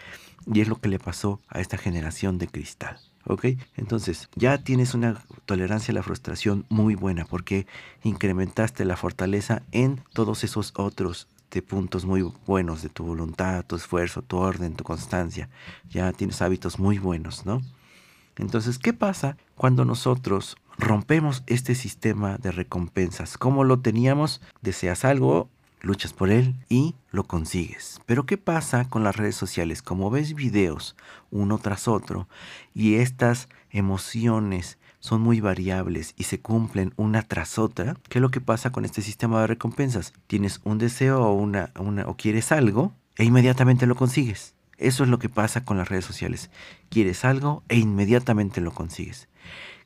y 0.52 0.62
es 0.62 0.68
lo 0.68 0.80
que 0.80 0.90
le 0.90 1.00
pasó 1.00 1.40
a 1.50 1.60
esta 1.60 1.78
generación 1.78 2.38
de 2.38 2.48
cristal. 2.48 3.00
¿Ok? 3.26 3.46
Entonces, 3.76 4.30
ya 4.36 4.58
tienes 4.58 4.94
una 4.94 5.22
tolerancia 5.46 5.92
a 5.92 5.96
la 5.96 6.04
frustración 6.04 6.66
muy 6.70 6.96
buena 6.96 7.26
porque 7.26 7.68
incrementaste 8.04 8.86
la 8.86 8.96
fortaleza 8.96 9.64
en 9.74 10.02
todos 10.14 10.46
esos 10.46 10.72
otros 10.78 11.28
de 11.52 11.62
puntos 11.62 12.06
muy 12.06 12.22
buenos 12.46 12.82
de 12.82 12.90
tu 12.90 13.04
voluntad, 13.04 13.66
tu 13.66 13.76
esfuerzo, 13.76 14.22
tu 14.22 14.38
orden, 14.38 14.76
tu 14.76 14.86
constancia. 14.86 15.50
Ya 15.90 16.14
tienes 16.14 16.42
hábitos 16.42 16.80
muy 16.80 17.00
buenos, 17.00 17.46
¿no? 17.46 17.62
Entonces, 18.38 18.78
¿qué 18.80 18.94
pasa 18.94 19.36
cuando 19.56 19.84
nosotros 19.84 20.56
rompemos 20.78 21.44
este 21.48 21.76
sistema 21.76 22.38
de 22.38 22.52
recompensas? 22.52 23.38
¿Cómo 23.38 23.64
lo 23.64 23.80
teníamos? 23.80 24.42
Deseas 24.62 25.06
algo, 25.06 25.50
luchas 25.82 26.14
por 26.14 26.30
él 26.30 26.56
y 26.70 26.96
lo 27.12 27.24
consigues. 27.26 28.00
Pero 28.06 28.26
¿qué 28.26 28.38
pasa 28.38 28.88
con 28.90 29.04
las 29.04 29.16
redes 29.16 29.36
sociales? 29.36 29.82
Como 29.82 30.10
ves 30.10 30.34
videos 30.34 30.96
uno 31.32 31.58
tras 31.58 31.88
otro 31.88 32.28
y 32.74 32.96
estas 32.96 33.50
emociones 33.72 34.78
son 35.00 35.22
muy 35.22 35.40
variables 35.40 36.14
y 36.18 36.24
se 36.24 36.40
cumplen 36.40 36.94
una 36.98 37.22
tras 37.22 37.58
otra, 37.60 37.96
¿qué 38.10 38.18
es 38.20 38.22
lo 38.22 38.32
que 38.32 38.42
pasa 38.42 38.72
con 38.72 38.86
este 38.86 39.02
sistema 39.02 39.42
de 39.42 39.48
recompensas? 39.48 40.14
Tienes 40.28 40.60
un 40.64 40.78
deseo 40.78 41.22
o, 41.22 41.34
una, 41.34 41.72
o 42.06 42.18
quieres 42.18 42.52
algo 42.52 42.94
e 43.18 43.24
inmediatamente 43.24 43.86
lo 43.86 43.96
consigues. 43.96 44.54
Eso 44.78 45.04
es 45.04 45.10
lo 45.10 45.18
que 45.18 45.30
pasa 45.30 45.64
con 45.66 45.78
las 45.78 45.90
redes 45.90 46.06
sociales. 46.06 46.52
Quieres 46.90 47.26
algo 47.26 47.64
e 47.68 47.78
inmediatamente 47.78 48.62
lo 48.62 48.72
consigues. 48.72 49.28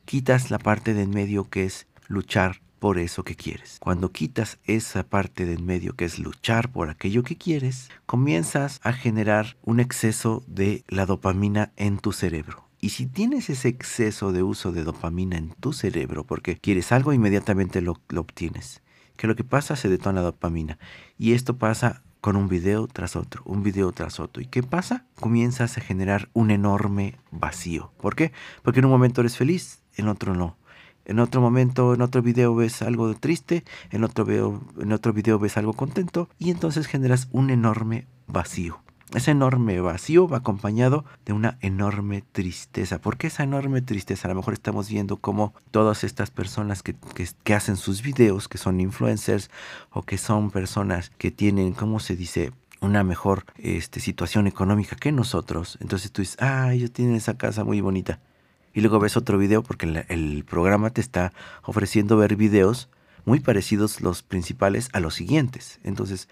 Quitas 0.05 0.51
la 0.51 0.59
parte 0.59 0.93
de 0.93 1.03
en 1.03 1.11
medio 1.11 1.49
que 1.49 1.65
es 1.65 1.87
luchar 2.07 2.61
por 2.81 2.97
eso 2.97 3.23
que 3.23 3.35
quieres. 3.35 3.77
Cuando 3.79 4.11
quitas 4.11 4.57
esa 4.65 5.03
parte 5.03 5.45
de 5.45 5.53
en 5.53 5.65
medio 5.65 5.95
que 5.95 6.05
es 6.05 6.17
luchar 6.17 6.71
por 6.71 6.89
aquello 6.89 7.21
que 7.21 7.37
quieres, 7.37 7.89
comienzas 8.07 8.79
a 8.83 8.91
generar 8.91 9.55
un 9.61 9.79
exceso 9.79 10.43
de 10.47 10.83
la 10.87 11.05
dopamina 11.05 11.71
en 11.77 11.99
tu 11.99 12.11
cerebro. 12.11 12.67
Y 12.79 12.89
si 12.89 13.05
tienes 13.05 13.51
ese 13.51 13.67
exceso 13.67 14.31
de 14.31 14.41
uso 14.41 14.71
de 14.71 14.83
dopamina 14.83 15.37
en 15.37 15.51
tu 15.51 15.73
cerebro 15.73 16.25
porque 16.25 16.57
quieres 16.57 16.91
algo, 16.91 17.13
inmediatamente 17.13 17.81
lo, 17.81 18.01
obtienes. 18.17 18.81
Que 19.15 19.27
lo 19.27 19.35
que 19.35 19.43
pasa 19.43 19.75
se 19.75 19.87
detona 19.87 20.21
la 20.21 20.25
dopamina. 20.25 20.79
Y 21.19 21.33
esto 21.33 21.59
pasa 21.59 22.01
con 22.19 22.35
un 22.35 22.47
video 22.47 22.87
tras 22.87 23.15
otro, 23.15 23.43
un 23.45 23.61
video 23.61 23.91
tras 23.91 24.19
otro. 24.19 24.41
¿Y 24.41 24.47
qué 24.47 24.63
pasa? 24.63 25.05
Comienzas 25.19 25.77
a 25.77 25.81
generar 25.81 26.29
un 26.33 26.49
enorme 26.49 27.19
vacío. 27.29 27.93
¿Por 28.01 28.15
qué? 28.15 28.31
Porque 28.63 28.79
en 28.79 28.85
un 28.85 28.91
momento 28.91 29.21
eres 29.21 29.37
feliz, 29.37 29.80
en 29.95 30.07
otro 30.07 30.35
no. 30.35 30.57
En 31.05 31.19
otro 31.19 31.41
momento, 31.41 31.93
en 31.93 32.01
otro 32.01 32.21
video 32.21 32.53
ves 32.55 32.81
algo 32.81 33.13
triste, 33.15 33.63
en 33.89 34.03
otro, 34.03 34.23
video, 34.23 34.61
en 34.79 34.91
otro 34.93 35.13
video 35.13 35.39
ves 35.39 35.57
algo 35.57 35.73
contento 35.73 36.29
y 36.37 36.51
entonces 36.51 36.87
generas 36.87 37.27
un 37.31 37.49
enorme 37.49 38.07
vacío. 38.27 38.81
Ese 39.13 39.31
enorme 39.31 39.81
vacío 39.81 40.27
va 40.29 40.37
acompañado 40.37 41.03
de 41.25 41.33
una 41.33 41.57
enorme 41.59 42.23
tristeza. 42.31 43.01
¿Por 43.01 43.17
qué 43.17 43.27
esa 43.27 43.43
enorme 43.43 43.81
tristeza? 43.81 44.27
A 44.27 44.29
lo 44.29 44.35
mejor 44.35 44.53
estamos 44.53 44.89
viendo 44.89 45.17
cómo 45.17 45.53
todas 45.71 46.05
estas 46.05 46.31
personas 46.31 46.81
que, 46.81 46.95
que, 47.43 47.53
hacen 47.53 47.75
sus 47.75 48.03
videos, 48.03 48.47
que 48.47 48.57
son 48.57 48.79
influencers 48.79 49.49
o 49.89 50.03
que 50.03 50.17
son 50.17 50.49
personas 50.49 51.11
que 51.17 51.29
tienen, 51.29 51.73
¿cómo 51.73 51.99
se 51.99 52.15
dice? 52.15 52.51
una 52.79 53.03
mejor 53.03 53.45
este, 53.57 53.99
situación 53.99 54.47
económica 54.47 54.95
que 54.95 55.11
nosotros. 55.11 55.77
Entonces 55.81 56.11
tú 56.11 56.23
dices, 56.23 56.37
ah, 56.39 56.73
ellos 56.73 56.91
tienen 56.91 57.13
esa 57.13 57.37
casa 57.37 57.63
muy 57.63 57.79
bonita 57.79 58.19
y 58.73 58.81
luego 58.81 58.99
ves 58.99 59.17
otro 59.17 59.37
video 59.37 59.63
porque 59.63 60.05
el, 60.07 60.43
programa 60.45 60.89
te 60.89 61.01
está 61.01 61.33
ofreciendo 61.63 62.17
ver 62.17 62.35
videos 62.35 62.89
muy 63.25 63.39
parecidos 63.39 64.01
los 64.01 64.23
principales 64.23 64.89
a 64.93 64.99
los 64.99 65.15
siguientes. 65.15 65.79
Entonces 65.83 66.27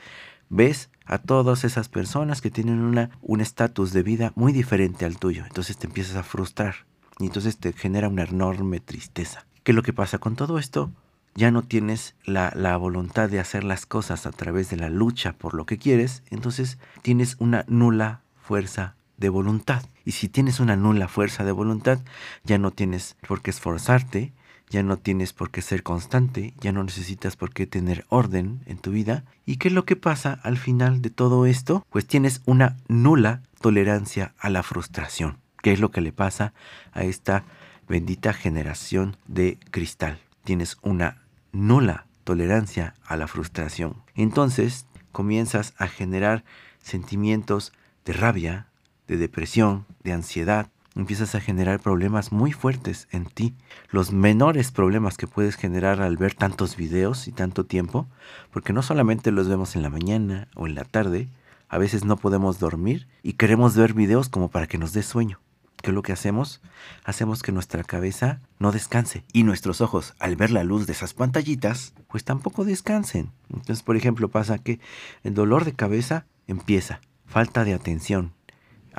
ves 0.49 0.89
a 1.05 1.19
todas 1.19 1.63
esas 1.63 1.89
personas 1.89 2.41
que 2.41 2.51
tienen 2.51 2.79
una, 2.79 3.11
un 3.21 3.41
estatus 3.41 3.93
de 3.93 4.03
vida 4.03 4.31
muy 4.35 4.51
diferente 4.51 5.05
al 5.05 5.17
tuyo. 5.17 5.43
Entonces 5.45 5.77
te 5.77 5.87
empiezas 5.87 6.15
a 6.15 6.23
frustrar 6.23 6.85
y 7.19 7.25
entonces 7.25 7.57
te 7.57 7.73
genera 7.73 8.07
una 8.07 8.23
enorme 8.23 8.79
tristeza. 8.79 9.45
¿Qué 9.63 9.71
es 9.71 9.75
lo 9.75 9.83
que 9.83 9.93
pasa 9.93 10.17
con 10.17 10.35
todo 10.35 10.57
esto? 10.57 10.91
Ya 11.35 11.51
no 11.51 11.61
tienes 11.61 12.15
la, 12.25 12.51
la 12.55 12.75
voluntad 12.77 13.29
de 13.29 13.39
hacer 13.39 13.63
las 13.63 13.85
cosas 13.85 14.25
a 14.25 14.31
través 14.31 14.69
de 14.69 14.77
la 14.77 14.89
lucha 14.89 15.33
por 15.33 15.53
lo 15.53 15.65
que 15.65 15.77
quieres, 15.77 16.23
entonces 16.29 16.79
tienes 17.01 17.35
una 17.39 17.65
nula 17.67 18.21
fuerza 18.41 18.95
de 19.19 19.29
voluntad. 19.29 19.83
Y 20.05 20.13
si 20.13 20.29
tienes 20.29 20.59
una 20.59 20.75
nula 20.75 21.07
fuerza 21.07 21.43
de 21.43 21.51
voluntad, 21.51 21.99
ya 22.43 22.57
no 22.57 22.71
tienes 22.71 23.17
por 23.27 23.41
qué 23.41 23.51
esforzarte, 23.51 24.33
ya 24.69 24.83
no 24.83 24.97
tienes 24.97 25.33
por 25.33 25.49
qué 25.49 25.61
ser 25.61 25.83
constante, 25.83 26.53
ya 26.59 26.71
no 26.71 26.83
necesitas 26.83 27.35
por 27.35 27.51
qué 27.51 27.65
tener 27.65 28.05
orden 28.09 28.61
en 28.65 28.77
tu 28.77 28.91
vida. 28.91 29.23
¿Y 29.45 29.57
qué 29.57 29.69
es 29.69 29.73
lo 29.73 29.85
que 29.85 29.95
pasa 29.95 30.39
al 30.43 30.57
final 30.57 31.01
de 31.01 31.09
todo 31.09 31.45
esto? 31.45 31.85
Pues 31.89 32.05
tienes 32.05 32.41
una 32.45 32.77
nula 32.87 33.41
tolerancia 33.61 34.33
a 34.39 34.49
la 34.49 34.63
frustración. 34.63 35.39
¿Qué 35.61 35.73
es 35.73 35.79
lo 35.79 35.91
que 35.91 36.01
le 36.01 36.13
pasa 36.13 36.53
a 36.93 37.03
esta 37.03 37.43
bendita 37.87 38.31
generación 38.31 39.17
de 39.27 39.57
cristal? 39.71 40.19
Tienes 40.43 40.77
una 40.81 41.23
nula 41.51 42.05
tolerancia 42.23 42.93
a 43.05 43.17
la 43.17 43.27
frustración. 43.27 44.03
Entonces 44.13 44.85
comienzas 45.11 45.73
a 45.77 45.87
generar 45.87 46.43
sentimientos 46.81 47.73
de 48.05 48.13
rabia, 48.13 48.67
de 49.09 49.17
depresión, 49.17 49.85
de 50.03 50.13
ansiedad, 50.13 50.69
empiezas 50.95 51.35
a 51.35 51.41
generar 51.41 51.79
problemas 51.79 52.31
muy 52.31 52.51
fuertes 52.51 53.07
en 53.11 53.25
ti. 53.25 53.55
Los 53.89 54.11
menores 54.11 54.71
problemas 54.71 55.17
que 55.17 55.27
puedes 55.27 55.55
generar 55.55 56.01
al 56.01 56.15
ver 56.15 56.35
tantos 56.35 56.77
videos 56.77 57.27
y 57.27 57.31
tanto 57.31 57.65
tiempo, 57.65 58.07
porque 58.51 58.71
no 58.71 58.81
solamente 58.81 59.31
los 59.31 59.49
vemos 59.49 59.75
en 59.75 59.81
la 59.81 59.89
mañana 59.89 60.47
o 60.55 60.67
en 60.67 60.75
la 60.75 60.83
tarde, 60.83 61.27
a 61.67 61.77
veces 61.77 62.05
no 62.05 62.17
podemos 62.17 62.59
dormir 62.59 63.07
y 63.23 63.33
queremos 63.33 63.75
ver 63.75 63.93
videos 63.93 64.29
como 64.29 64.49
para 64.49 64.67
que 64.67 64.77
nos 64.77 64.93
dé 64.93 65.03
sueño. 65.03 65.39
¿Qué 65.81 65.91
es 65.91 65.95
lo 65.95 66.01
que 66.01 66.11
hacemos? 66.11 66.61
Hacemos 67.05 67.41
que 67.41 67.53
nuestra 67.53 67.83
cabeza 67.83 68.41
no 68.59 68.71
descanse 68.71 69.23
y 69.31 69.43
nuestros 69.43 69.81
ojos, 69.81 70.13
al 70.19 70.35
ver 70.35 70.51
la 70.51 70.63
luz 70.63 70.85
de 70.87 70.93
esas 70.93 71.13
pantallitas, 71.13 71.93
pues 72.09 72.25
tampoco 72.25 72.65
descansen. 72.65 73.31
Entonces, 73.49 73.81
por 73.81 73.95
ejemplo, 73.95 74.27
pasa 74.27 74.57
que 74.57 74.79
el 75.23 75.33
dolor 75.33 75.63
de 75.63 75.73
cabeza 75.73 76.25
empieza, 76.47 76.99
falta 77.25 77.63
de 77.63 77.73
atención, 77.73 78.33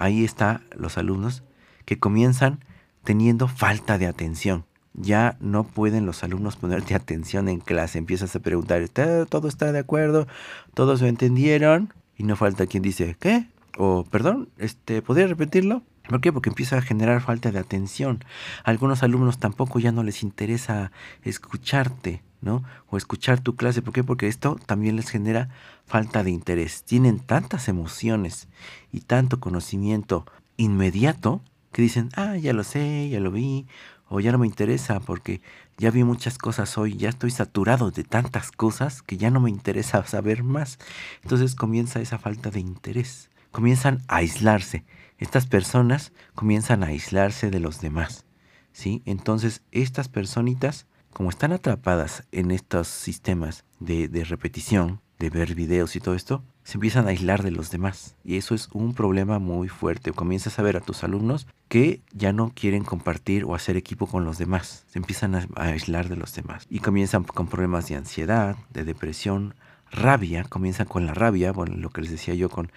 ahí 0.00 0.24
está 0.24 0.62
los 0.76 0.98
alumnos 0.98 1.44
que 1.84 1.98
comienzan 1.98 2.64
teniendo 3.04 3.46
falta 3.46 3.98
de 3.98 4.06
atención. 4.06 4.64
Ya 4.94 5.36
no 5.40 5.62
pueden 5.64 6.06
los 6.06 6.24
alumnos 6.24 6.56
ponerte 6.56 6.94
atención 6.94 7.48
en 7.48 7.60
clase. 7.60 7.98
Empiezas 7.98 8.34
a 8.34 8.40
preguntar, 8.40 8.88
¿todo 9.28 9.46
está 9.46 9.70
de 9.70 9.78
acuerdo? 9.78 10.26
¿Todos 10.74 11.00
lo 11.00 11.06
entendieron? 11.06 11.94
Y 12.16 12.24
no 12.24 12.34
falta 12.34 12.66
quien 12.66 12.82
dice, 12.82 13.16
¿qué? 13.20 13.46
O, 13.78 14.04
perdón, 14.10 14.48
este, 14.58 15.00
¿podría 15.00 15.28
repetirlo? 15.28 15.82
¿Por 16.10 16.20
qué? 16.20 16.32
Porque 16.32 16.48
empieza 16.48 16.76
a 16.76 16.82
generar 16.82 17.20
falta 17.20 17.52
de 17.52 17.60
atención. 17.60 18.24
A 18.64 18.70
algunos 18.70 19.04
alumnos 19.04 19.38
tampoco 19.38 19.78
ya 19.78 19.92
no 19.92 20.02
les 20.02 20.24
interesa 20.24 20.90
escucharte, 21.22 22.24
¿no? 22.40 22.64
O 22.88 22.96
escuchar 22.96 23.38
tu 23.38 23.54
clase. 23.54 23.80
¿Por 23.80 23.92
qué? 23.92 24.02
Porque 24.02 24.26
esto 24.26 24.58
también 24.66 24.96
les 24.96 25.08
genera 25.08 25.50
falta 25.86 26.24
de 26.24 26.32
interés. 26.32 26.82
Tienen 26.82 27.20
tantas 27.20 27.68
emociones 27.68 28.48
y 28.90 29.02
tanto 29.02 29.38
conocimiento 29.38 30.26
inmediato 30.56 31.42
que 31.70 31.82
dicen, 31.82 32.08
ah, 32.16 32.36
ya 32.36 32.54
lo 32.54 32.64
sé, 32.64 33.08
ya 33.08 33.20
lo 33.20 33.30
vi, 33.30 33.68
o 34.08 34.18
ya 34.18 34.32
no 34.32 34.38
me 34.38 34.48
interesa 34.48 34.98
porque 34.98 35.40
ya 35.78 35.92
vi 35.92 36.02
muchas 36.02 36.38
cosas 36.38 36.76
hoy, 36.76 36.96
ya 36.96 37.08
estoy 37.08 37.30
saturado 37.30 37.92
de 37.92 38.02
tantas 38.02 38.50
cosas 38.50 39.02
que 39.02 39.16
ya 39.16 39.30
no 39.30 39.38
me 39.38 39.50
interesa 39.50 40.04
saber 40.06 40.42
más. 40.42 40.80
Entonces 41.22 41.54
comienza 41.54 42.00
esa 42.00 42.18
falta 42.18 42.50
de 42.50 42.58
interés. 42.58 43.29
Comienzan 43.50 44.02
a 44.08 44.16
aislarse 44.16 44.84
estas 45.20 45.46
personas 45.46 46.12
comienzan 46.34 46.82
a 46.82 46.86
aislarse 46.86 47.50
de 47.50 47.60
los 47.60 47.80
demás. 47.80 48.24
¿sí? 48.72 49.02
Entonces, 49.04 49.62
estas 49.70 50.08
personitas, 50.08 50.86
como 51.12 51.28
están 51.28 51.52
atrapadas 51.52 52.24
en 52.32 52.50
estos 52.50 52.88
sistemas 52.88 53.64
de, 53.78 54.08
de 54.08 54.24
repetición, 54.24 55.00
de 55.18 55.28
ver 55.28 55.54
videos 55.54 55.94
y 55.94 56.00
todo 56.00 56.14
esto, 56.14 56.42
se 56.64 56.78
empiezan 56.78 57.06
a 57.06 57.10
aislar 57.10 57.42
de 57.42 57.50
los 57.50 57.70
demás. 57.70 58.16
Y 58.24 58.38
eso 58.38 58.54
es 58.54 58.70
un 58.72 58.94
problema 58.94 59.38
muy 59.38 59.68
fuerte. 59.68 60.12
Comienzas 60.12 60.58
a 60.58 60.62
ver 60.62 60.78
a 60.78 60.80
tus 60.80 61.04
alumnos 61.04 61.46
que 61.68 62.00
ya 62.12 62.32
no 62.32 62.52
quieren 62.54 62.84
compartir 62.84 63.44
o 63.44 63.54
hacer 63.54 63.76
equipo 63.76 64.06
con 64.06 64.24
los 64.24 64.38
demás. 64.38 64.86
Se 64.88 64.98
empiezan 64.98 65.34
a 65.34 65.46
aislar 65.56 66.08
de 66.08 66.16
los 66.16 66.34
demás. 66.34 66.66
Y 66.70 66.78
comienzan 66.78 67.24
con 67.24 67.48
problemas 67.48 67.88
de 67.88 67.96
ansiedad, 67.96 68.56
de 68.70 68.84
depresión, 68.84 69.54
rabia, 69.90 70.44
comienzan 70.44 70.86
con 70.86 71.06
la 71.06 71.14
rabia, 71.14 71.52
bueno, 71.52 71.76
lo 71.76 71.90
que 71.90 72.02
les 72.02 72.10
decía 72.10 72.34
yo 72.34 72.48
con, 72.48 72.70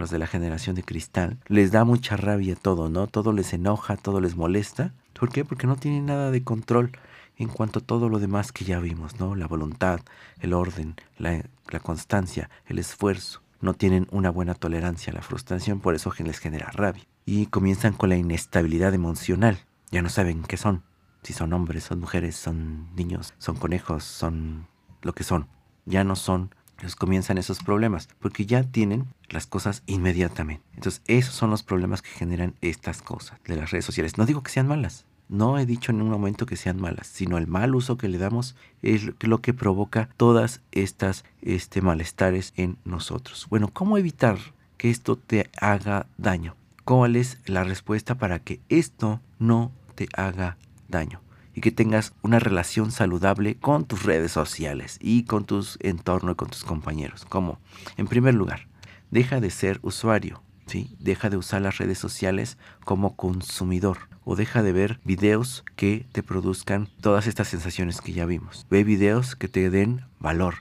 los 0.00 0.10
de 0.10 0.18
la 0.18 0.26
generación 0.26 0.76
de 0.76 0.82
cristal, 0.82 1.38
les 1.46 1.70
da 1.70 1.84
mucha 1.84 2.16
rabia 2.16 2.56
todo, 2.56 2.88
¿no? 2.88 3.06
Todo 3.06 3.32
les 3.32 3.52
enoja, 3.52 3.96
todo 3.96 4.20
les 4.20 4.36
molesta. 4.36 4.94
¿Por 5.18 5.30
qué? 5.30 5.44
Porque 5.44 5.66
no 5.66 5.76
tienen 5.76 6.06
nada 6.06 6.30
de 6.30 6.44
control 6.44 6.92
en 7.36 7.48
cuanto 7.48 7.78
a 7.78 7.82
todo 7.82 8.08
lo 8.08 8.18
demás 8.18 8.52
que 8.52 8.64
ya 8.64 8.80
vimos, 8.80 9.18
¿no? 9.18 9.34
La 9.34 9.46
voluntad, 9.46 10.00
el 10.40 10.52
orden, 10.52 10.96
la, 11.16 11.44
la 11.70 11.80
constancia, 11.80 12.50
el 12.66 12.78
esfuerzo. 12.78 13.42
No 13.60 13.74
tienen 13.74 14.06
una 14.10 14.30
buena 14.30 14.54
tolerancia 14.54 15.12
a 15.12 15.16
la 15.16 15.22
frustración, 15.22 15.80
por 15.80 15.94
eso 15.94 16.12
les 16.18 16.38
genera 16.38 16.70
rabia. 16.70 17.04
Y 17.26 17.46
comienzan 17.46 17.92
con 17.92 18.08
la 18.08 18.16
inestabilidad 18.16 18.94
emocional. 18.94 19.58
Ya 19.90 20.02
no 20.02 20.08
saben 20.08 20.42
qué 20.42 20.56
son. 20.56 20.82
Si 21.22 21.32
son 21.32 21.52
hombres, 21.52 21.84
son 21.84 22.00
mujeres, 22.00 22.36
son 22.36 22.94
niños, 22.94 23.34
son 23.38 23.56
conejos, 23.56 24.04
son 24.04 24.66
lo 25.02 25.12
que 25.12 25.24
son. 25.24 25.48
Ya 25.84 26.04
no 26.04 26.16
son 26.16 26.50
les 26.82 26.96
comienzan 26.96 27.38
esos 27.38 27.58
problemas, 27.58 28.08
porque 28.20 28.46
ya 28.46 28.62
tienen 28.62 29.06
las 29.28 29.46
cosas 29.46 29.82
inmediatamente. 29.86 30.64
Entonces, 30.74 31.02
esos 31.06 31.34
son 31.34 31.50
los 31.50 31.62
problemas 31.62 32.02
que 32.02 32.10
generan 32.10 32.54
estas 32.60 33.02
cosas 33.02 33.38
de 33.44 33.56
las 33.56 33.70
redes 33.70 33.84
sociales. 33.84 34.18
No 34.18 34.26
digo 34.26 34.42
que 34.42 34.50
sean 34.50 34.68
malas, 34.68 35.04
no 35.28 35.58
he 35.58 35.66
dicho 35.66 35.92
en 35.92 36.00
un 36.00 36.08
momento 36.08 36.46
que 36.46 36.56
sean 36.56 36.80
malas, 36.80 37.06
sino 37.06 37.36
el 37.36 37.46
mal 37.46 37.74
uso 37.74 37.98
que 37.98 38.08
le 38.08 38.18
damos 38.18 38.56
es 38.82 39.12
lo 39.20 39.42
que 39.42 39.52
provoca 39.52 40.08
todas 40.16 40.62
estas 40.72 41.24
este, 41.42 41.82
malestares 41.82 42.54
en 42.56 42.78
nosotros. 42.84 43.46
Bueno, 43.50 43.68
¿cómo 43.68 43.98
evitar 43.98 44.38
que 44.78 44.90
esto 44.90 45.16
te 45.16 45.50
haga 45.60 46.06
daño? 46.16 46.56
¿Cuál 46.84 47.16
es 47.16 47.38
la 47.44 47.64
respuesta 47.64 48.14
para 48.14 48.38
que 48.38 48.60
esto 48.70 49.20
no 49.38 49.70
te 49.94 50.08
haga 50.14 50.56
daño? 50.88 51.20
y 51.54 51.60
que 51.60 51.72
tengas 51.72 52.12
una 52.22 52.38
relación 52.38 52.92
saludable 52.92 53.56
con 53.56 53.84
tus 53.84 54.04
redes 54.04 54.30
sociales 54.30 54.96
y 55.02 55.24
con 55.24 55.44
tus 55.44 55.76
entornos 55.80 56.34
y 56.34 56.36
con 56.36 56.50
tus 56.50 56.62
compañeros. 56.62 57.24
Como, 57.24 57.58
en 57.96 58.06
primer 58.06 58.34
lugar, 58.34 58.68
deja 59.10 59.40
de 59.40 59.50
ser 59.50 59.78
usuario, 59.82 60.42
¿sí? 60.66 60.96
Deja 60.98 61.30
de 61.30 61.36
usar 61.36 61.62
las 61.62 61.78
redes 61.78 61.98
sociales 61.98 62.58
como 62.84 63.16
consumidor 63.16 63.98
o 64.24 64.36
deja 64.36 64.62
de 64.62 64.72
ver 64.72 65.00
videos 65.04 65.64
que 65.76 66.06
te 66.12 66.22
produzcan 66.22 66.88
todas 67.00 67.26
estas 67.26 67.48
sensaciones 67.48 68.00
que 68.00 68.12
ya 68.12 68.26
vimos. 68.26 68.66
Ve 68.70 68.84
videos 68.84 69.36
que 69.36 69.48
te 69.48 69.70
den 69.70 70.04
valor, 70.20 70.56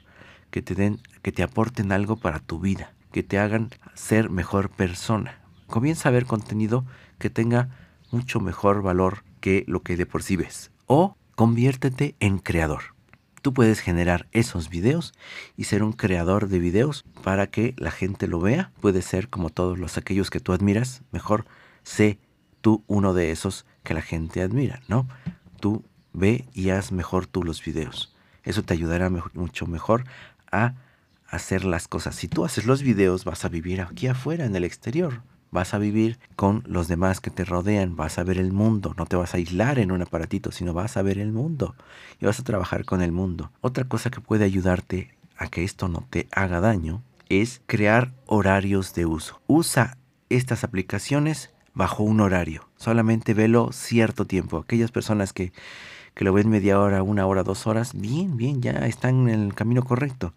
que 0.51 0.61
te 0.61 0.75
den 0.75 1.01
que 1.21 1.31
te 1.31 1.43
aporten 1.43 1.91
algo 1.91 2.15
para 2.15 2.39
tu 2.39 2.59
vida, 2.59 2.93
que 3.11 3.23
te 3.23 3.39
hagan 3.39 3.71
ser 3.93 4.29
mejor 4.29 4.69
persona. 4.69 5.41
Comienza 5.67 6.09
a 6.09 6.13
ver 6.13 6.25
contenido 6.25 6.85
que 7.19 7.29
tenga 7.29 7.69
mucho 8.11 8.39
mejor 8.39 8.81
valor 8.81 9.23
que 9.41 9.65
lo 9.67 9.81
que 9.81 9.97
de 9.97 10.05
por 10.05 10.23
sí 10.23 10.37
ves 10.37 10.71
o 10.85 11.17
conviértete 11.35 12.15
en 12.19 12.39
creador. 12.39 12.96
Tú 13.47 13.53
puedes 13.53 13.79
generar 13.79 14.27
esos 14.33 14.67
videos 14.67 15.13
y 15.55 15.63
ser 15.63 15.81
un 15.81 15.93
creador 15.93 16.49
de 16.49 16.59
videos 16.59 17.05
para 17.23 17.47
que 17.47 17.75
la 17.77 17.91
gente 17.91 18.27
lo 18.27 18.41
vea. 18.41 18.73
Puede 18.81 19.01
ser 19.01 19.29
como 19.29 19.49
todos 19.49 19.79
los 19.79 19.97
aquellos 19.97 20.29
que 20.29 20.41
tú 20.41 20.51
admiras. 20.51 21.01
Mejor 21.13 21.45
sé 21.81 22.19
tú 22.59 22.83
uno 22.87 23.13
de 23.13 23.31
esos 23.31 23.65
que 23.83 23.93
la 23.93 24.01
gente 24.01 24.41
admira, 24.41 24.81
¿no? 24.89 25.07
Tú 25.61 25.85
ve 26.11 26.43
y 26.53 26.71
haz 26.71 26.91
mejor 26.91 27.25
tú 27.25 27.41
los 27.41 27.63
videos. 27.63 28.13
Eso 28.43 28.63
te 28.63 28.73
ayudará 28.73 29.09
mucho 29.09 29.65
mejor 29.65 30.03
a 30.51 30.73
hacer 31.29 31.63
las 31.63 31.87
cosas. 31.87 32.17
Si 32.17 32.27
tú 32.27 32.43
haces 32.43 32.65
los 32.65 32.81
videos, 32.83 33.23
vas 33.23 33.45
a 33.45 33.47
vivir 33.47 33.79
aquí 33.79 34.07
afuera, 34.07 34.43
en 34.43 34.57
el 34.57 34.65
exterior. 34.65 35.21
Vas 35.51 35.73
a 35.73 35.77
vivir 35.77 36.19
con 36.35 36.63
los 36.65 36.87
demás 36.87 37.21
que 37.21 37.29
te 37.29 37.45
rodean, 37.45 37.95
vas 37.95 38.17
a 38.17 38.23
ver 38.23 38.37
el 38.37 38.51
mundo, 38.51 38.93
no 38.97 39.05
te 39.05 39.15
vas 39.15 39.33
a 39.33 39.37
aislar 39.37 39.79
en 39.79 39.91
un 39.91 40.01
aparatito, 40.01 40.51
sino 40.51 40.73
vas 40.73 40.97
a 40.97 41.01
ver 41.01 41.17
el 41.17 41.31
mundo 41.31 41.75
y 42.19 42.25
vas 42.25 42.39
a 42.39 42.43
trabajar 42.43 42.85
con 42.85 43.01
el 43.01 43.11
mundo. 43.11 43.51
Otra 43.61 43.85
cosa 43.85 44.09
que 44.09 44.21
puede 44.21 44.45
ayudarte 44.45 45.15
a 45.37 45.47
que 45.47 45.63
esto 45.63 45.87
no 45.87 46.05
te 46.09 46.27
haga 46.31 46.59
daño 46.59 47.01
es 47.29 47.61
crear 47.65 48.11
horarios 48.25 48.93
de 48.93 49.05
uso. 49.05 49.39
Usa 49.47 49.97
estas 50.29 50.63
aplicaciones 50.63 51.51
bajo 51.73 52.03
un 52.03 52.19
horario. 52.21 52.67
Solamente 52.77 53.33
velo 53.33 53.71
cierto 53.71 54.25
tiempo. 54.25 54.57
Aquellas 54.57 54.91
personas 54.91 55.31
que, 55.33 55.53
que 56.13 56.25
lo 56.25 56.33
ven 56.33 56.49
media 56.49 56.79
hora, 56.79 57.03
una 57.03 57.25
hora, 57.25 57.43
dos 57.43 57.67
horas, 57.67 57.93
bien, 57.93 58.35
bien, 58.35 58.61
ya 58.61 58.71
están 58.71 59.29
en 59.29 59.41
el 59.41 59.53
camino 59.53 59.83
correcto. 59.83 60.33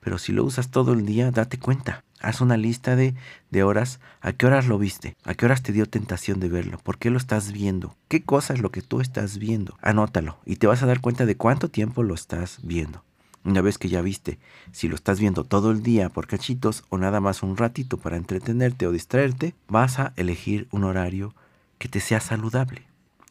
Pero 0.00 0.18
si 0.18 0.32
lo 0.32 0.44
usas 0.44 0.70
todo 0.70 0.92
el 0.92 1.06
día, 1.06 1.30
date 1.30 1.58
cuenta. 1.58 2.04
Haz 2.24 2.40
una 2.40 2.56
lista 2.56 2.96
de, 2.96 3.14
de, 3.50 3.62
horas. 3.62 4.00
¿A 4.22 4.32
qué 4.32 4.46
horas 4.46 4.66
lo 4.66 4.78
viste? 4.78 5.14
¿A 5.24 5.34
qué 5.34 5.44
horas 5.44 5.62
te 5.62 5.72
dio 5.72 5.84
tentación 5.86 6.40
de 6.40 6.48
verlo? 6.48 6.78
¿Por 6.78 6.96
qué 6.96 7.10
lo 7.10 7.18
estás 7.18 7.52
viendo? 7.52 7.96
¿Qué 8.08 8.22
cosa 8.22 8.54
es 8.54 8.60
lo 8.60 8.70
que 8.70 8.80
tú 8.80 9.02
estás 9.02 9.36
viendo? 9.38 9.76
Anótalo 9.82 10.38
y 10.46 10.56
te 10.56 10.66
vas 10.66 10.82
a 10.82 10.86
dar 10.86 11.00
cuenta 11.00 11.26
de 11.26 11.36
cuánto 11.36 11.68
tiempo 11.68 12.02
lo 12.02 12.14
estás 12.14 12.60
viendo. 12.62 13.04
Una 13.44 13.60
vez 13.60 13.76
que 13.76 13.90
ya 13.90 14.00
viste, 14.00 14.38
si 14.72 14.88
lo 14.88 14.94
estás 14.94 15.20
viendo 15.20 15.44
todo 15.44 15.70
el 15.70 15.82
día 15.82 16.08
por 16.08 16.26
cachitos 16.26 16.82
o 16.88 16.96
nada 16.96 17.20
más 17.20 17.42
un 17.42 17.58
ratito 17.58 17.98
para 17.98 18.16
entretenerte 18.16 18.86
o 18.86 18.92
distraerte, 18.92 19.54
vas 19.68 19.98
a 19.98 20.14
elegir 20.16 20.66
un 20.70 20.84
horario 20.84 21.34
que 21.76 21.88
te 21.88 22.00
sea 22.00 22.20
saludable. 22.20 22.86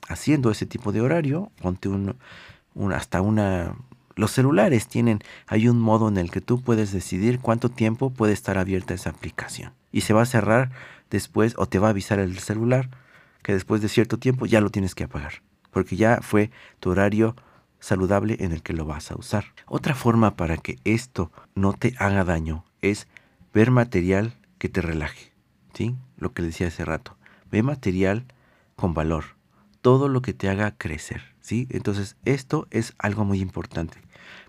Haciendo 0.08 0.52
ese 0.52 0.68
tipo 0.68 0.91
de 0.91 1.02
horario, 1.02 1.52
ponte 1.60 1.89
un, 1.89 2.15
un 2.76 2.94
hasta 2.94 3.22
una, 3.22 3.74
los 4.15 4.32
celulares 4.32 4.88
tienen, 4.88 5.19
hay 5.47 5.67
un 5.67 5.80
modo 5.80 6.08
en 6.08 6.17
el 6.17 6.32
que 6.32 6.41
tú 6.41 6.62
puedes 6.62 6.91
decidir 6.91 7.39
cuánto 7.39 7.69
tiempo 7.69 8.12
puede 8.12 8.34
estar 8.34 8.58
abierta 8.58 8.93
esa 8.93 9.10
aplicación. 9.10 9.73
Y 9.91 10.02
se 10.02 10.13
va 10.13 10.21
a 10.21 10.28
cerrar 10.28 10.71
después 11.10 11.56
o 11.58 11.67
te 11.67 11.80
va 11.80 11.88
a 11.88 11.91
avisar 11.91 12.19
el 12.19 12.38
celular 12.39 12.89
que 13.41 13.54
después 13.54 13.82
de 13.82 13.89
cierto 13.89 14.17
tiempo 14.17 14.45
ya 14.45 14.62
lo 14.62 14.69
tienes 14.69 14.95
que 14.95 15.04
apagar. 15.04 15.41
Porque 15.71 15.95
ya 15.95 16.19
fue 16.21 16.52
tu 16.80 16.91
horario 16.91 17.36
saludable 17.80 18.38
en 18.39 18.52
el 18.52 18.62
que 18.62 18.73
lo 18.73 18.86
vas 18.86 19.12
a 19.12 19.15
usar. 19.15 19.45
Otra 19.67 19.95
forma 19.95 20.36
para 20.36 20.58
que 20.58 20.78
esto 20.84 21.32
no 21.56 21.73
te 21.73 21.95
haga 21.97 22.23
daño 22.23 22.63
es 22.82 23.08
ver 23.54 23.71
material 23.71 24.36
que 24.58 24.69
te 24.69 24.82
relaje. 24.82 25.34
¿Sí? 25.73 25.95
Lo 26.17 26.34
que 26.34 26.43
decía 26.43 26.67
hace 26.67 26.86
rato. 26.86 27.17
Ve 27.52 27.63
material 27.63 28.26
con 28.76 28.93
valor. 28.93 29.36
Todo 29.82 30.08
lo 30.08 30.21
que 30.21 30.34
te 30.34 30.49
haga 30.49 30.71
crecer. 30.78 31.33
¿Sí? 31.44 31.68
Entonces, 31.70 32.16
esto 32.26 32.68
es 32.72 32.96
algo 32.98 33.26
muy 33.26 33.40
importante. 33.40 34.00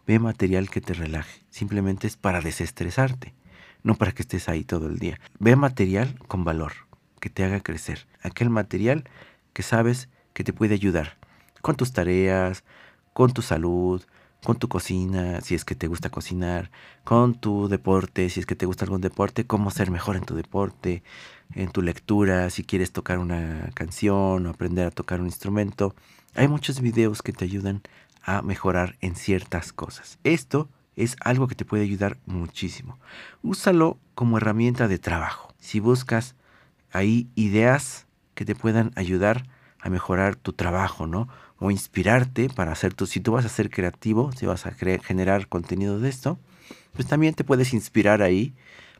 Ve 0.06 0.18
material 0.18 0.70
que 0.70 0.80
te 0.80 0.94
relaje. 0.94 1.42
Simplemente 1.50 2.06
es 2.06 2.16
para 2.16 2.40
desestresarte, 2.40 3.34
no 3.82 3.96
para 3.96 4.12
que 4.12 4.22
estés 4.22 4.48
ahí 4.48 4.64
todo 4.64 4.86
el 4.86 4.98
día. 4.98 5.20
Ve 5.38 5.56
material 5.56 6.18
con 6.26 6.44
valor, 6.44 6.72
que 7.20 7.28
te 7.28 7.44
haga 7.44 7.60
crecer. 7.60 8.06
Aquel 8.22 8.48
material 8.48 9.04
que 9.52 9.62
sabes 9.62 10.08
que 10.32 10.44
te 10.44 10.54
puede 10.54 10.74
ayudar 10.74 11.18
con 11.60 11.76
tus 11.76 11.92
tareas, 11.92 12.64
con 13.12 13.32
tu 13.32 13.42
salud, 13.42 14.02
con 14.44 14.58
tu 14.58 14.68
cocina, 14.68 15.40
si 15.40 15.54
es 15.54 15.64
que 15.64 15.74
te 15.74 15.86
gusta 15.86 16.10
cocinar, 16.10 16.70
con 17.02 17.34
tu 17.34 17.68
deporte, 17.68 18.28
si 18.28 18.40
es 18.40 18.46
que 18.46 18.54
te 18.54 18.66
gusta 18.66 18.84
algún 18.84 19.00
deporte, 19.00 19.46
cómo 19.46 19.70
ser 19.70 19.90
mejor 19.90 20.16
en 20.16 20.24
tu 20.24 20.34
deporte, 20.34 21.02
en 21.54 21.70
tu 21.70 21.82
lectura, 21.82 22.50
si 22.50 22.62
quieres 22.62 22.92
tocar 22.92 23.18
una 23.18 23.70
canción 23.74 24.46
o 24.46 24.50
aprender 24.50 24.86
a 24.86 24.90
tocar 24.90 25.20
un 25.20 25.26
instrumento. 25.26 25.94
Hay 26.36 26.48
muchos 26.48 26.80
videos 26.80 27.22
que 27.22 27.32
te 27.32 27.44
ayudan 27.44 27.82
a 28.24 28.42
mejorar 28.42 28.96
en 29.00 29.14
ciertas 29.14 29.72
cosas. 29.72 30.18
Esto 30.24 30.68
es 30.96 31.16
algo 31.20 31.46
que 31.46 31.54
te 31.54 31.64
puede 31.64 31.84
ayudar 31.84 32.18
muchísimo. 32.26 32.98
Úsalo 33.42 33.98
como 34.16 34.38
herramienta 34.38 34.88
de 34.88 34.98
trabajo. 34.98 35.54
Si 35.60 35.78
buscas 35.78 36.34
ahí 36.90 37.28
ideas 37.36 38.06
que 38.34 38.44
te 38.44 38.56
puedan 38.56 38.90
ayudar 38.96 39.46
a 39.80 39.90
mejorar 39.90 40.34
tu 40.34 40.52
trabajo, 40.52 41.06
¿no? 41.06 41.28
O 41.60 41.70
inspirarte 41.70 42.48
para 42.48 42.72
hacer 42.72 42.94
tu, 42.94 43.06
si 43.06 43.20
tú 43.20 43.32
vas 43.32 43.44
a 43.44 43.48
ser 43.48 43.70
creativo, 43.70 44.32
si 44.32 44.44
vas 44.44 44.66
a 44.66 44.72
generar 44.72 45.46
contenido 45.46 46.00
de 46.00 46.08
esto, 46.08 46.40
pues 46.94 47.06
también 47.06 47.34
te 47.34 47.44
puedes 47.44 47.72
inspirar 47.72 48.22
ahí 48.22 48.54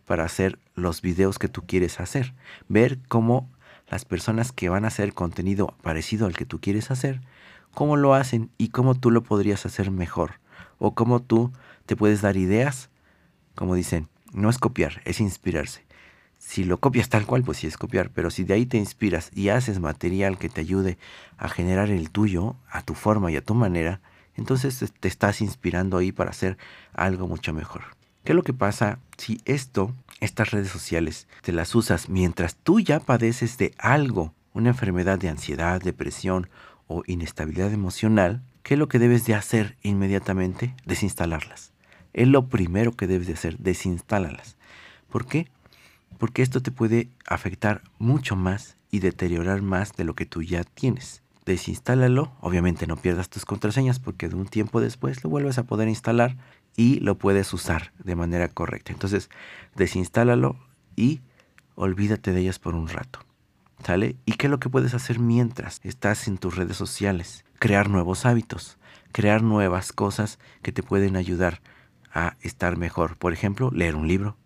para 0.05 0.23
hacer 0.23 0.61
los 0.77 1.03
videos 1.03 1.40
que 1.40 1.49
tú 1.49 1.64
quieres 1.66 1.99
hacer. 1.99 2.33
Ver 2.68 3.01
cómo 3.09 3.51
las 3.88 4.05
personas 4.05 4.53
que 4.53 4.68
van 4.68 4.85
a 4.85 4.88
hacer 4.88 5.14
contenido 5.14 5.75
parecido 5.83 6.27
al 6.27 6.37
que 6.37 6.47
tú 6.47 6.61
quieres 6.61 6.90
hacer, 6.90 7.20
cómo 7.73 7.97
lo 7.97 8.14
hacen 8.14 8.51
y 8.59 8.68
cómo 8.68 8.94
tú 8.94 9.11
lo 9.11 9.23
podrías 9.23 9.66
hacer 9.66 9.90
mejor. 9.90 10.40
O 10.79 10.94
cómo 10.94 11.20
tú 11.20 11.53
te 11.87 11.97
puedes 11.97 12.23
dar 12.23 12.37
ideas, 12.37 12.90
como 13.55 13.75
dicen, 13.75 14.09
no 14.33 14.51
es 14.51 14.59
copiar, 14.59 15.01
es 15.05 15.20
inspirarse. 15.20 15.85
Si 16.38 16.64
lo 16.64 16.79
copias 16.79 17.09
tal 17.09 17.27
cual, 17.27 17.42
pues 17.42 17.59
sí 17.59 17.66
es 17.66 17.79
copiar, 17.79 18.11
pero 18.11 18.31
si 18.31 18.44
de 18.44 18.55
ahí 18.55 18.66
te 18.66 18.77
inspiras 18.77 19.31
y 19.35 19.49
haces 19.49 19.81
material 19.81 20.38
que 20.38 20.49
te 20.49 20.61
ayude 20.61 20.99
a 21.38 21.49
generar 21.49 21.90
el 21.90 22.11
tuyo, 22.11 22.57
a 22.68 22.83
tu 22.83 22.94
forma 22.94 23.31
y 23.31 23.37
a 23.37 23.44
tu 23.44 23.55
manera, 23.55 24.01
entonces 24.35 24.85
te 25.01 25.09
estás 25.09 25.40
inspirando 25.40 25.97
ahí 25.97 26.12
para 26.12 26.31
hacer 26.31 26.59
algo 26.92 27.29
mucho 27.29 27.53
mejor. 27.55 27.83
¿Qué 28.25 28.33
es 28.33 28.37
lo 28.37 28.42
que 28.42 28.53
pasa 28.53 28.99
si 29.16 29.40
esto 29.44 29.94
estas 30.25 30.51
redes 30.51 30.69
sociales 30.69 31.29
te 31.43 31.53
las 31.53 31.75
usas 31.75 32.09
mientras 32.09 32.57
tú 32.57 32.81
ya 32.81 33.01
padeces 33.01 33.59
de 33.59 33.75
algo, 33.79 34.35
una 34.53 34.71
enfermedad 34.71 35.19
de 35.19 35.29
ansiedad, 35.29 35.81
depresión 35.81 36.49
o 36.87 37.03
inestabilidad 37.07 37.73
emocional, 37.73 38.43
¿qué 38.63 38.75
es 38.75 38.81
lo 38.81 38.89
que 38.89 38.99
debes 38.99 39.27
de 39.27 39.35
hacer 39.35 39.77
inmediatamente? 39.83 40.75
Desinstalarlas. 40.85 41.73
Es 42.13 42.29
lo 42.29 42.49
primero 42.49 42.93
que 42.93 43.07
debes 43.07 43.27
de 43.27 43.35
hacer, 43.35 43.59
desinstalarlas. 43.59 44.57
¿Por 45.11 45.27
qué? 45.27 45.49
Porque 46.19 46.43
esto 46.43 46.63
te 46.63 46.71
puede 46.71 47.09
afectar 47.27 47.83
mucho 47.99 48.37
más 48.37 48.77
y 48.91 49.01
deteriorar 49.01 49.63
más 49.63 49.93
de 49.95 50.05
lo 50.05 50.15
que 50.15 50.27
tú 50.27 50.43
ya 50.43 50.65
tienes. 50.65 51.23
Desinstálalo, 51.45 52.33
obviamente 52.41 52.87
no 52.87 52.97
pierdas 52.97 53.29
tus 53.29 53.45
contraseñas 53.45 53.99
porque 53.99 54.29
de 54.29 54.37
un 54.37 54.47
tiempo 54.47 54.81
después 54.81 55.23
lo 55.25 55.31
vuelves 55.31 55.59
a 55.59 55.65
poder 55.65 55.89
instalar 55.89 56.37
y 56.77 57.01
lo 57.01 57.17
puedes 57.19 57.53
usar 57.53 57.93
de 58.03 58.17
manera 58.17 58.49
correcta. 58.49 58.93
Entonces, 58.93 59.31
desinstálalo 59.75 60.57
y 60.97 61.21
olvídate 61.75 62.33
de 62.33 62.41
ellas 62.41 62.59
por 62.59 62.75
un 62.75 62.89
rato. 62.89 63.21
¿Sale? 63.85 64.17
¿Y 64.25 64.33
qué 64.33 64.47
es 64.47 64.51
lo 64.51 64.61
que 64.61 64.71
puedes 64.71 64.95
hacer 64.95 65.19
mientras 65.19 65.81
estás 65.83 66.29
en 66.29 66.39
tus 66.39 66.57
redes 66.57 66.77
sociales? 66.77 67.45
crear 67.65 67.89
nuevos 67.89 68.27
hábitos, 68.27 68.77
crear 69.11 69.43
nuevas 69.43 69.95
cosas 69.95 70.39
que 70.61 70.71
te 70.71 70.83
pueden 70.83 71.17
ayudar 71.17 71.63
a 72.13 72.37
estar 72.43 72.77
mejor. 72.77 73.17
Por 73.17 73.33
ejemplo, 73.33 73.71
leer 73.73 73.97
un 73.97 74.07
libro. 74.07 74.37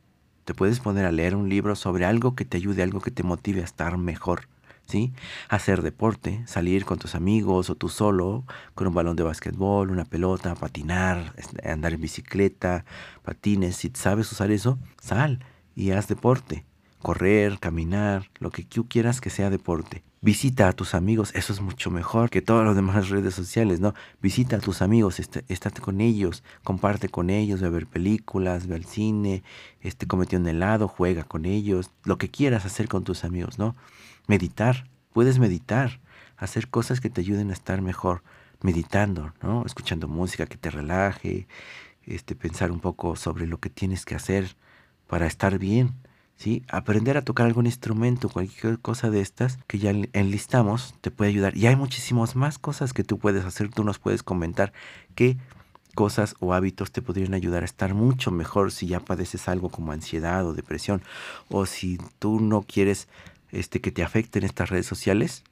Te 0.45 0.55
puedes 0.55 0.79
poner 0.79 1.05
a 1.05 1.11
leer 1.11 1.35
un 1.35 1.49
libro 1.49 1.75
sobre 1.75 2.05
algo 2.05 2.37
que 2.37 2.45
te 2.45 2.59
ayude, 2.59 2.85
algo 2.85 3.01
que 3.01 3.11
te 3.11 3.25
motive 3.25 3.61
a 3.61 3.65
estar 3.65 3.99
mejor. 3.99 4.49
¿Sí? 4.89 5.13
Hacer 5.51 5.83
deporte, 5.83 6.43
salir 6.47 6.87
con 6.87 6.99
tus 6.99 7.15
amigos 7.15 7.69
o 7.69 7.75
tú 7.75 7.91
solo, 7.91 8.45
con 8.75 8.87
un 8.87 8.95
balón 8.95 9.17
de 9.17 9.23
básquetbol, 9.23 9.91
una 9.91 10.07
pelota, 10.07 10.55
patinar, 10.55 11.35
andar 11.63 11.93
en 11.93 12.01
bicicleta, 12.01 12.87
patines. 13.23 13.77
Si 13.77 13.93
sabes 13.95 14.33
usar 14.33 14.51
eso, 14.51 14.79
sal 14.99 15.45
y 15.77 15.91
haz 15.91 16.09
deporte. 16.09 16.65
Correr, 17.03 17.59
caminar, 17.59 18.31
lo 18.39 18.51
que 18.51 18.65
tú 18.65 18.89
quieras 18.89 19.21
que 19.21 19.29
sea 19.29 19.51
deporte. 19.51 20.03
Visita 20.21 20.69
a 20.69 20.73
tus 20.73 20.95
amigos, 20.95 21.33
eso 21.37 21.53
es 21.53 21.61
mucho 21.61 21.93
mejor 21.93 22.29
que 22.29 22.43
todas 22.43 22.67
las 22.67 22.75
demás 22.75 23.09
redes 23.11 23.35
sociales, 23.35 23.79
¿no? 23.79 23.95
Visita 24.21 24.57
a 24.57 24.61
tus 24.61 24.83
amigos, 24.83 25.21
estate 25.21 25.81
con 25.81 26.01
ellos, 26.01 26.43
comparte 26.65 27.09
con 27.09 27.31
ellos, 27.31 27.61
ve 27.61 27.69
a 27.69 27.71
ver 27.71 27.87
películas, 27.87 28.67
ve 28.67 28.75
al 28.75 28.85
cine, 28.85 29.45
este, 29.81 30.09
comete 30.09 30.37
un 30.37 30.49
helado, 30.49 30.89
juega 30.89 31.23
con 31.23 31.45
ellos, 31.45 31.91
lo 32.05 32.19
que 32.19 32.31
quieras 32.31 32.65
hacer 32.65 32.89
con 32.89 33.05
tus 33.05 33.23
amigos, 33.23 33.59
¿no? 33.59 33.77
Meditar, 34.29 34.89
puedes 35.13 35.41
meditar, 35.41 36.01
hacer 36.37 36.69
cosas 36.69 37.01
que 37.01 37.11
te 37.11 37.23
ayuden 37.23 37.51
a 37.51 37.55
estar 37.55 37.83
mejor, 37.83 38.23
meditando, 38.63 39.35
¿no? 39.43 39.65
Escuchando 39.67 40.07
música 40.07 40.47
que 40.47 40.57
te 40.57 40.71
relaje, 40.71 41.49
este, 42.05 42.37
pensar 42.37 42.71
un 42.71 42.79
poco 42.79 43.17
sobre 43.17 43.49
lo 43.49 43.59
que 43.59 43.71
tienes 43.71 44.05
que 44.05 44.15
hacer 44.15 44.57
para 45.09 45.27
estar 45.27 45.59
bien 45.59 45.95
¿sí? 46.39 46.63
Aprender 46.71 47.17
a 47.19 47.23
tocar 47.23 47.47
algún 47.47 47.67
instrumento, 47.67 48.31
cualquier 48.31 48.79
cosa 48.79 49.11
de 49.11 49.21
estas 49.21 49.59
que 49.67 49.79
ya 49.79 49.93
enlistamos, 50.13 50.95
te 51.01 51.11
puede 51.11 51.31
ayudar. 51.31 51.57
Y 51.57 51.67
hay 51.67 51.77
muchísimas 51.77 52.37
más 52.37 52.59
cosas 52.59 52.95
que 52.95 53.05
tú 53.05 53.19
puedes 53.19 53.45
hacer, 53.45 53.69
tú 53.69 53.85
nos 53.85 53.99
puedes 53.99 54.23
comentar 54.23 54.73
qué 55.15 55.37
cosas 55.95 56.37
o 56.39 56.55
hábitos 56.55 56.93
te 56.93 57.03
podrían 57.03 57.35
ayudar 57.35 57.63
a 57.63 57.65
estar 57.65 57.93
mucho 57.93 58.31
mejor 58.31 58.71
si 58.71 58.87
ya 58.87 59.01
padeces 59.01 59.49
algo 59.49 59.69
como 59.69 59.91
ansiedad 59.91 60.47
o 60.47 60.55
depresión, 60.55 61.03
o 61.49 61.67
si 61.67 61.99
tú 62.21 62.41
no 62.41 62.63
quieres 62.63 63.09
este, 63.51 63.81
que 63.81 63.93
te 63.93 64.03
afecten 64.03 64.45
estas 64.45 64.71
redes 64.71 64.87
sociales, 64.87 65.45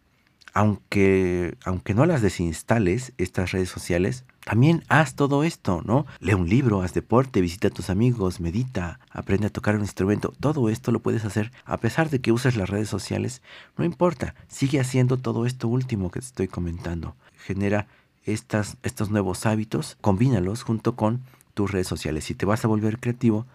aunque, 0.56 1.58
aunque 1.64 1.92
no 1.92 2.06
las 2.06 2.22
desinstales, 2.22 3.12
estas 3.18 3.52
redes 3.52 3.68
sociales, 3.68 4.24
también 4.46 4.84
haz 4.88 5.14
todo 5.14 5.44
esto, 5.44 5.82
¿no? 5.84 6.06
Lee 6.20 6.32
un 6.32 6.48
libro, 6.48 6.80
haz 6.80 6.94
deporte, 6.94 7.40
visita 7.40 7.68
a 7.68 7.72
tus 7.72 7.90
amigos, 7.90 8.40
medita, 8.40 9.00
aprende 9.10 9.48
a 9.48 9.52
tocar 9.52 9.74
un 9.74 9.82
instrumento. 9.82 10.32
Todo 10.40 10.70
esto 10.70 10.92
lo 10.92 11.00
puedes 11.00 11.24
hacer 11.24 11.52
a 11.64 11.76
pesar 11.76 12.08
de 12.08 12.20
que 12.20 12.32
uses 12.32 12.56
las 12.56 12.70
redes 12.70 12.88
sociales. 12.88 13.42
No 13.76 13.84
importa, 13.84 14.34
sigue 14.48 14.80
haciendo 14.80 15.18
todo 15.18 15.44
esto 15.44 15.68
último 15.68 16.10
que 16.10 16.20
te 16.20 16.26
estoy 16.26 16.48
comentando. 16.48 17.16
Genera 17.36 17.86
estas, 18.24 18.76
estos 18.82 19.10
nuevos 19.10 19.44
hábitos, 19.46 19.98
combínalos 20.00 20.62
junto 20.62 20.96
con 20.96 21.20
tus 21.52 21.70
redes 21.70 21.88
sociales. 21.88 22.24
Si 22.24 22.34
te 22.34 22.46
vas 22.46 22.64
a 22.64 22.68
volver 22.68 22.98
creativo, 22.98 23.46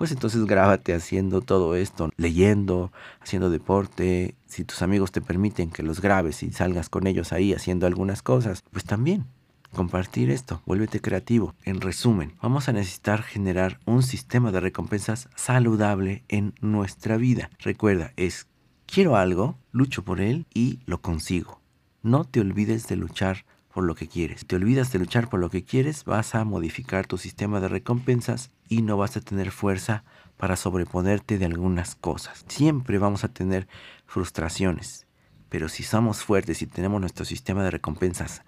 pues 0.00 0.12
entonces 0.12 0.46
grábate 0.46 0.94
haciendo 0.94 1.42
todo 1.42 1.76
esto, 1.76 2.08
leyendo, 2.16 2.90
haciendo 3.20 3.50
deporte. 3.50 4.34
Si 4.46 4.64
tus 4.64 4.80
amigos 4.80 5.12
te 5.12 5.20
permiten 5.20 5.68
que 5.68 5.82
los 5.82 6.00
grabes 6.00 6.42
y 6.42 6.52
salgas 6.52 6.88
con 6.88 7.06
ellos 7.06 7.34
ahí 7.34 7.52
haciendo 7.52 7.86
algunas 7.86 8.22
cosas, 8.22 8.64
pues 8.70 8.84
también 8.86 9.26
compartir 9.74 10.30
esto, 10.30 10.62
vuélvete 10.64 11.02
creativo. 11.02 11.54
En 11.64 11.82
resumen, 11.82 12.32
vamos 12.40 12.66
a 12.70 12.72
necesitar 12.72 13.22
generar 13.22 13.78
un 13.84 14.02
sistema 14.02 14.50
de 14.52 14.60
recompensas 14.60 15.28
saludable 15.36 16.24
en 16.28 16.54
nuestra 16.62 17.18
vida. 17.18 17.50
Recuerda, 17.58 18.14
es 18.16 18.46
quiero 18.86 19.16
algo, 19.16 19.58
lucho 19.70 20.02
por 20.02 20.22
él 20.22 20.46
y 20.54 20.80
lo 20.86 21.02
consigo. 21.02 21.60
No 22.02 22.24
te 22.24 22.40
olvides 22.40 22.88
de 22.88 22.96
luchar 22.96 23.44
por 23.70 23.84
lo 23.84 23.94
que 23.94 24.08
quieres. 24.08 24.40
Si 24.40 24.46
te 24.46 24.56
olvidas 24.56 24.92
de 24.92 24.98
luchar 24.98 25.28
por 25.28 25.40
lo 25.40 25.50
que 25.50 25.62
quieres, 25.62 26.06
vas 26.06 26.34
a 26.34 26.46
modificar 26.46 27.06
tu 27.06 27.18
sistema 27.18 27.60
de 27.60 27.68
recompensas 27.68 28.50
y 28.70 28.82
no 28.82 28.96
vas 28.96 29.16
a 29.18 29.20
tener 29.20 29.50
fuerza 29.50 30.04
para 30.38 30.56
sobreponerte 30.56 31.36
de 31.36 31.44
algunas 31.44 31.96
cosas. 31.96 32.46
Siempre 32.48 32.98
vamos 32.98 33.24
a 33.24 33.28
tener 33.28 33.68
frustraciones, 34.06 35.06
pero 35.50 35.68
si 35.68 35.82
somos 35.82 36.22
fuertes 36.22 36.62
y 36.62 36.66
tenemos 36.66 37.00
nuestro 37.00 37.26
sistema 37.26 37.64
de 37.64 37.72
recompensas 37.72 38.42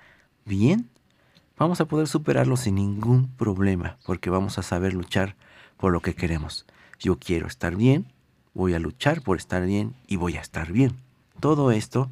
bien, 0.46 0.88
vamos 1.58 1.80
a 1.80 1.87
poder 1.87 2.06
superarlo 2.06 2.56
sin 2.56 2.76
ningún 2.76 3.28
problema, 3.37 3.98
porque 4.06 4.30
vamos 4.30 4.58
a 4.58 4.62
saber 4.62 4.94
luchar 4.94 5.37
por 5.76 5.92
lo 5.92 6.00
que 6.00 6.14
queremos. 6.14 6.66
Yo 7.00 7.18
quiero 7.18 7.48
estar 7.48 7.74
bien, 7.74 8.06
voy 8.54 8.74
a 8.74 8.78
luchar 8.78 9.22
por 9.22 9.37
estar 9.37 9.66
bien 9.66 9.96
y 10.06 10.16
voy 10.16 10.37
a 10.37 10.40
estar 10.40 10.70
bien. 10.70 10.96
Todo 11.40 11.72
esto 11.72 12.11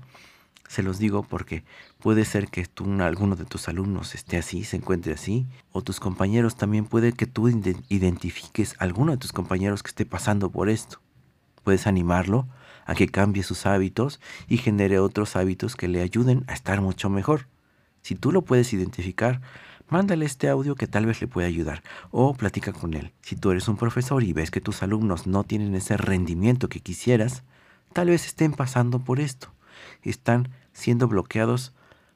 se 0.70 0.85
los 0.85 1.00
digo 1.00 1.24
porque 1.24 1.64
puede 1.98 2.24
ser 2.24 2.46
que 2.46 2.64
tú, 2.64 2.85
alguno 3.02 3.35
de 3.35 3.44
tus 3.44 3.68
alumnos 3.68 4.14
esté 4.14 4.37
así, 4.37 4.62
se 4.62 4.76
encuentre 4.76 5.12
así, 5.12 5.48
o 5.72 5.83
tus 5.83 5.98
compañeros 5.98 6.54
también 6.54 6.85
puede 6.85 7.12
que 7.12 7.26
tú 7.26 7.48
identifiques 7.88 8.76
a 8.78 8.85
alguno 8.85 9.11
de 9.11 9.18
tus 9.18 9.33
compañeros 9.33 9.83
que 9.83 9.88
esté 9.88 10.06
pasando 10.06 10.48
por 10.48 10.68
esto. 10.68 11.00
Puedes 11.64 11.88
animarlo 11.88 12.46
a 12.87 12.94
que 12.94 13.09
cambie 13.09 13.42
sus 13.42 13.66
hábitos 13.66 14.20
y 14.46 14.59
genere 14.59 15.00
otros 15.00 15.35
hábitos 15.35 15.74
que 15.74 15.88
le 15.88 16.02
ayuden 16.02 16.44
a 16.46 16.52
estar 16.52 16.80
mucho 16.80 17.11
mejor. 17.11 17.48
Si 18.02 18.14
tú 18.14 18.30
lo 18.30 18.42
puedes 18.42 18.72
identificar, 18.72 19.40
mándale 19.88 20.24
este 20.24 20.48
audio 20.48 20.76
que 20.76 20.87
tal 20.87 21.04
vez 21.04 21.20
le 21.20 21.26
pueda 21.26 21.48
ayudar 21.48 21.83
o 22.12 22.33
platica 22.35 22.72
con 22.72 22.94
él. 22.94 23.12
Si 23.22 23.35
tú 23.35 23.50
eres 23.50 23.66
un 23.66 23.76
profesor 23.76 24.22
y 24.22 24.33
ves 24.33 24.52
que 24.52 24.61
tus 24.61 24.85
alumnos 24.85 25.26
no 25.26 25.42
tienen 25.42 25.74
ese 25.74 25.96
rendimiento 25.96 26.68
que 26.68 26.78
quisieras, 26.78 27.42
tal 27.92 28.06
vez 28.06 28.24
estén 28.24 28.52
pasando 28.52 29.00
por 29.00 29.18
esto. 29.18 29.52
Están 30.02 30.48
siendo 30.80 31.06
bloqueados 31.08 31.72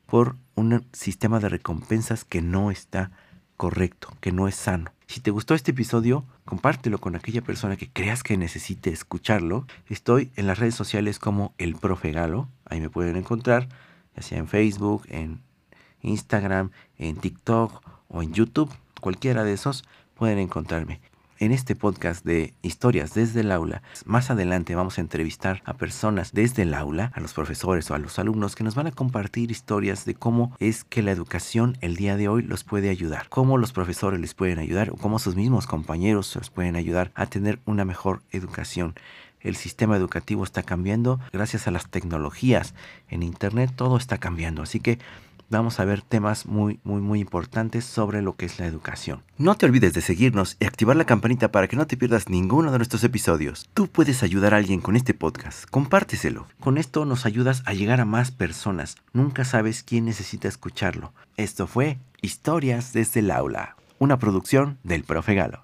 por 0.06 0.36
un 0.54 0.86
sistema 0.92 1.38
de 1.38 1.48
recompensas 1.48 2.24
que 2.24 2.42
no 2.42 2.70
está 2.70 3.10
correcto, 3.56 4.08
que 4.20 4.32
no 4.32 4.48
es 4.48 4.54
sano. 4.54 4.90
Si 5.06 5.20
te 5.20 5.30
gustó 5.30 5.54
este 5.54 5.72
episodio, 5.72 6.24
compártelo 6.44 6.98
con 6.98 7.14
aquella 7.14 7.42
persona 7.42 7.76
que 7.76 7.90
creas 7.90 8.22
que 8.22 8.36
necesite 8.36 8.90
escucharlo. 8.90 9.66
Estoy 9.88 10.32
en 10.36 10.46
las 10.46 10.58
redes 10.58 10.74
sociales 10.74 11.18
como 11.18 11.54
el 11.58 11.76
profe 11.76 12.10
Galo, 12.10 12.48
ahí 12.64 12.80
me 12.80 12.90
pueden 12.90 13.16
encontrar, 13.16 13.68
ya 14.16 14.22
sea 14.22 14.38
en 14.38 14.48
Facebook, 14.48 15.04
en 15.08 15.42
Instagram, 16.00 16.70
en 16.96 17.16
TikTok 17.16 17.82
o 18.08 18.22
en 18.22 18.32
YouTube, 18.32 18.72
cualquiera 19.00 19.44
de 19.44 19.52
esos 19.52 19.84
pueden 20.14 20.38
encontrarme 20.38 21.00
en 21.38 21.52
este 21.52 21.76
podcast 21.76 22.24
de 22.24 22.54
historias 22.62 23.14
desde 23.14 23.40
el 23.40 23.52
aula. 23.52 23.82
Más 24.04 24.30
adelante 24.30 24.74
vamos 24.74 24.98
a 24.98 25.00
entrevistar 25.00 25.62
a 25.64 25.74
personas 25.74 26.32
desde 26.32 26.62
el 26.62 26.74
aula, 26.74 27.12
a 27.14 27.20
los 27.20 27.32
profesores 27.32 27.90
o 27.90 27.94
a 27.94 27.98
los 27.98 28.18
alumnos 28.18 28.54
que 28.54 28.64
nos 28.64 28.74
van 28.74 28.86
a 28.86 28.92
compartir 28.92 29.50
historias 29.50 30.04
de 30.04 30.14
cómo 30.14 30.56
es 30.60 30.84
que 30.84 31.02
la 31.02 31.12
educación 31.12 31.76
el 31.80 31.96
día 31.96 32.16
de 32.16 32.28
hoy 32.28 32.42
los 32.42 32.64
puede 32.64 32.90
ayudar, 32.90 33.28
cómo 33.28 33.58
los 33.58 33.72
profesores 33.72 34.20
les 34.20 34.34
pueden 34.34 34.58
ayudar 34.58 34.90
o 34.90 34.96
cómo 34.96 35.18
sus 35.18 35.36
mismos 35.36 35.66
compañeros 35.66 36.34
los 36.36 36.50
pueden 36.50 36.76
ayudar 36.76 37.12
a 37.14 37.26
tener 37.26 37.60
una 37.64 37.84
mejor 37.84 38.22
educación 38.30 38.94
el 39.44 39.56
sistema 39.56 39.96
educativo 39.96 40.42
está 40.42 40.62
cambiando 40.62 41.20
gracias 41.32 41.68
a 41.68 41.70
las 41.70 41.88
tecnologías. 41.88 42.74
En 43.08 43.22
Internet 43.22 43.72
todo 43.76 43.98
está 43.98 44.16
cambiando. 44.16 44.62
Así 44.62 44.80
que 44.80 44.98
vamos 45.50 45.80
a 45.80 45.84
ver 45.84 46.02
temas 46.02 46.46
muy, 46.46 46.80
muy, 46.84 47.00
muy 47.00 47.20
importantes 47.20 47.84
sobre 47.84 48.22
lo 48.22 48.36
que 48.36 48.46
es 48.46 48.58
la 48.58 48.66
educación. 48.66 49.22
No 49.38 49.54
te 49.54 49.66
olvides 49.66 49.92
de 49.92 50.00
seguirnos 50.00 50.56
y 50.60 50.64
activar 50.64 50.96
la 50.96 51.04
campanita 51.04 51.50
para 51.52 51.68
que 51.68 51.76
no 51.76 51.86
te 51.86 51.96
pierdas 51.96 52.28
ninguno 52.28 52.72
de 52.72 52.78
nuestros 52.78 53.04
episodios. 53.04 53.68
Tú 53.74 53.88
puedes 53.88 54.22
ayudar 54.22 54.54
a 54.54 54.58
alguien 54.58 54.80
con 54.80 54.96
este 54.96 55.14
podcast, 55.14 55.68
compárteselo. 55.70 56.46
Con 56.60 56.78
esto 56.78 57.04
nos 57.04 57.26
ayudas 57.26 57.62
a 57.66 57.74
llegar 57.74 58.00
a 58.00 58.04
más 58.04 58.30
personas. 58.30 58.96
Nunca 59.12 59.44
sabes 59.44 59.82
quién 59.82 60.04
necesita 60.04 60.48
escucharlo. 60.48 61.12
Esto 61.36 61.66
fue 61.66 61.98
Historias 62.20 62.94
desde 62.94 63.20
el 63.20 63.30
aula, 63.30 63.76
una 63.98 64.18
producción 64.18 64.78
del 64.82 65.04
Profe 65.04 65.34
Galo. 65.34 65.62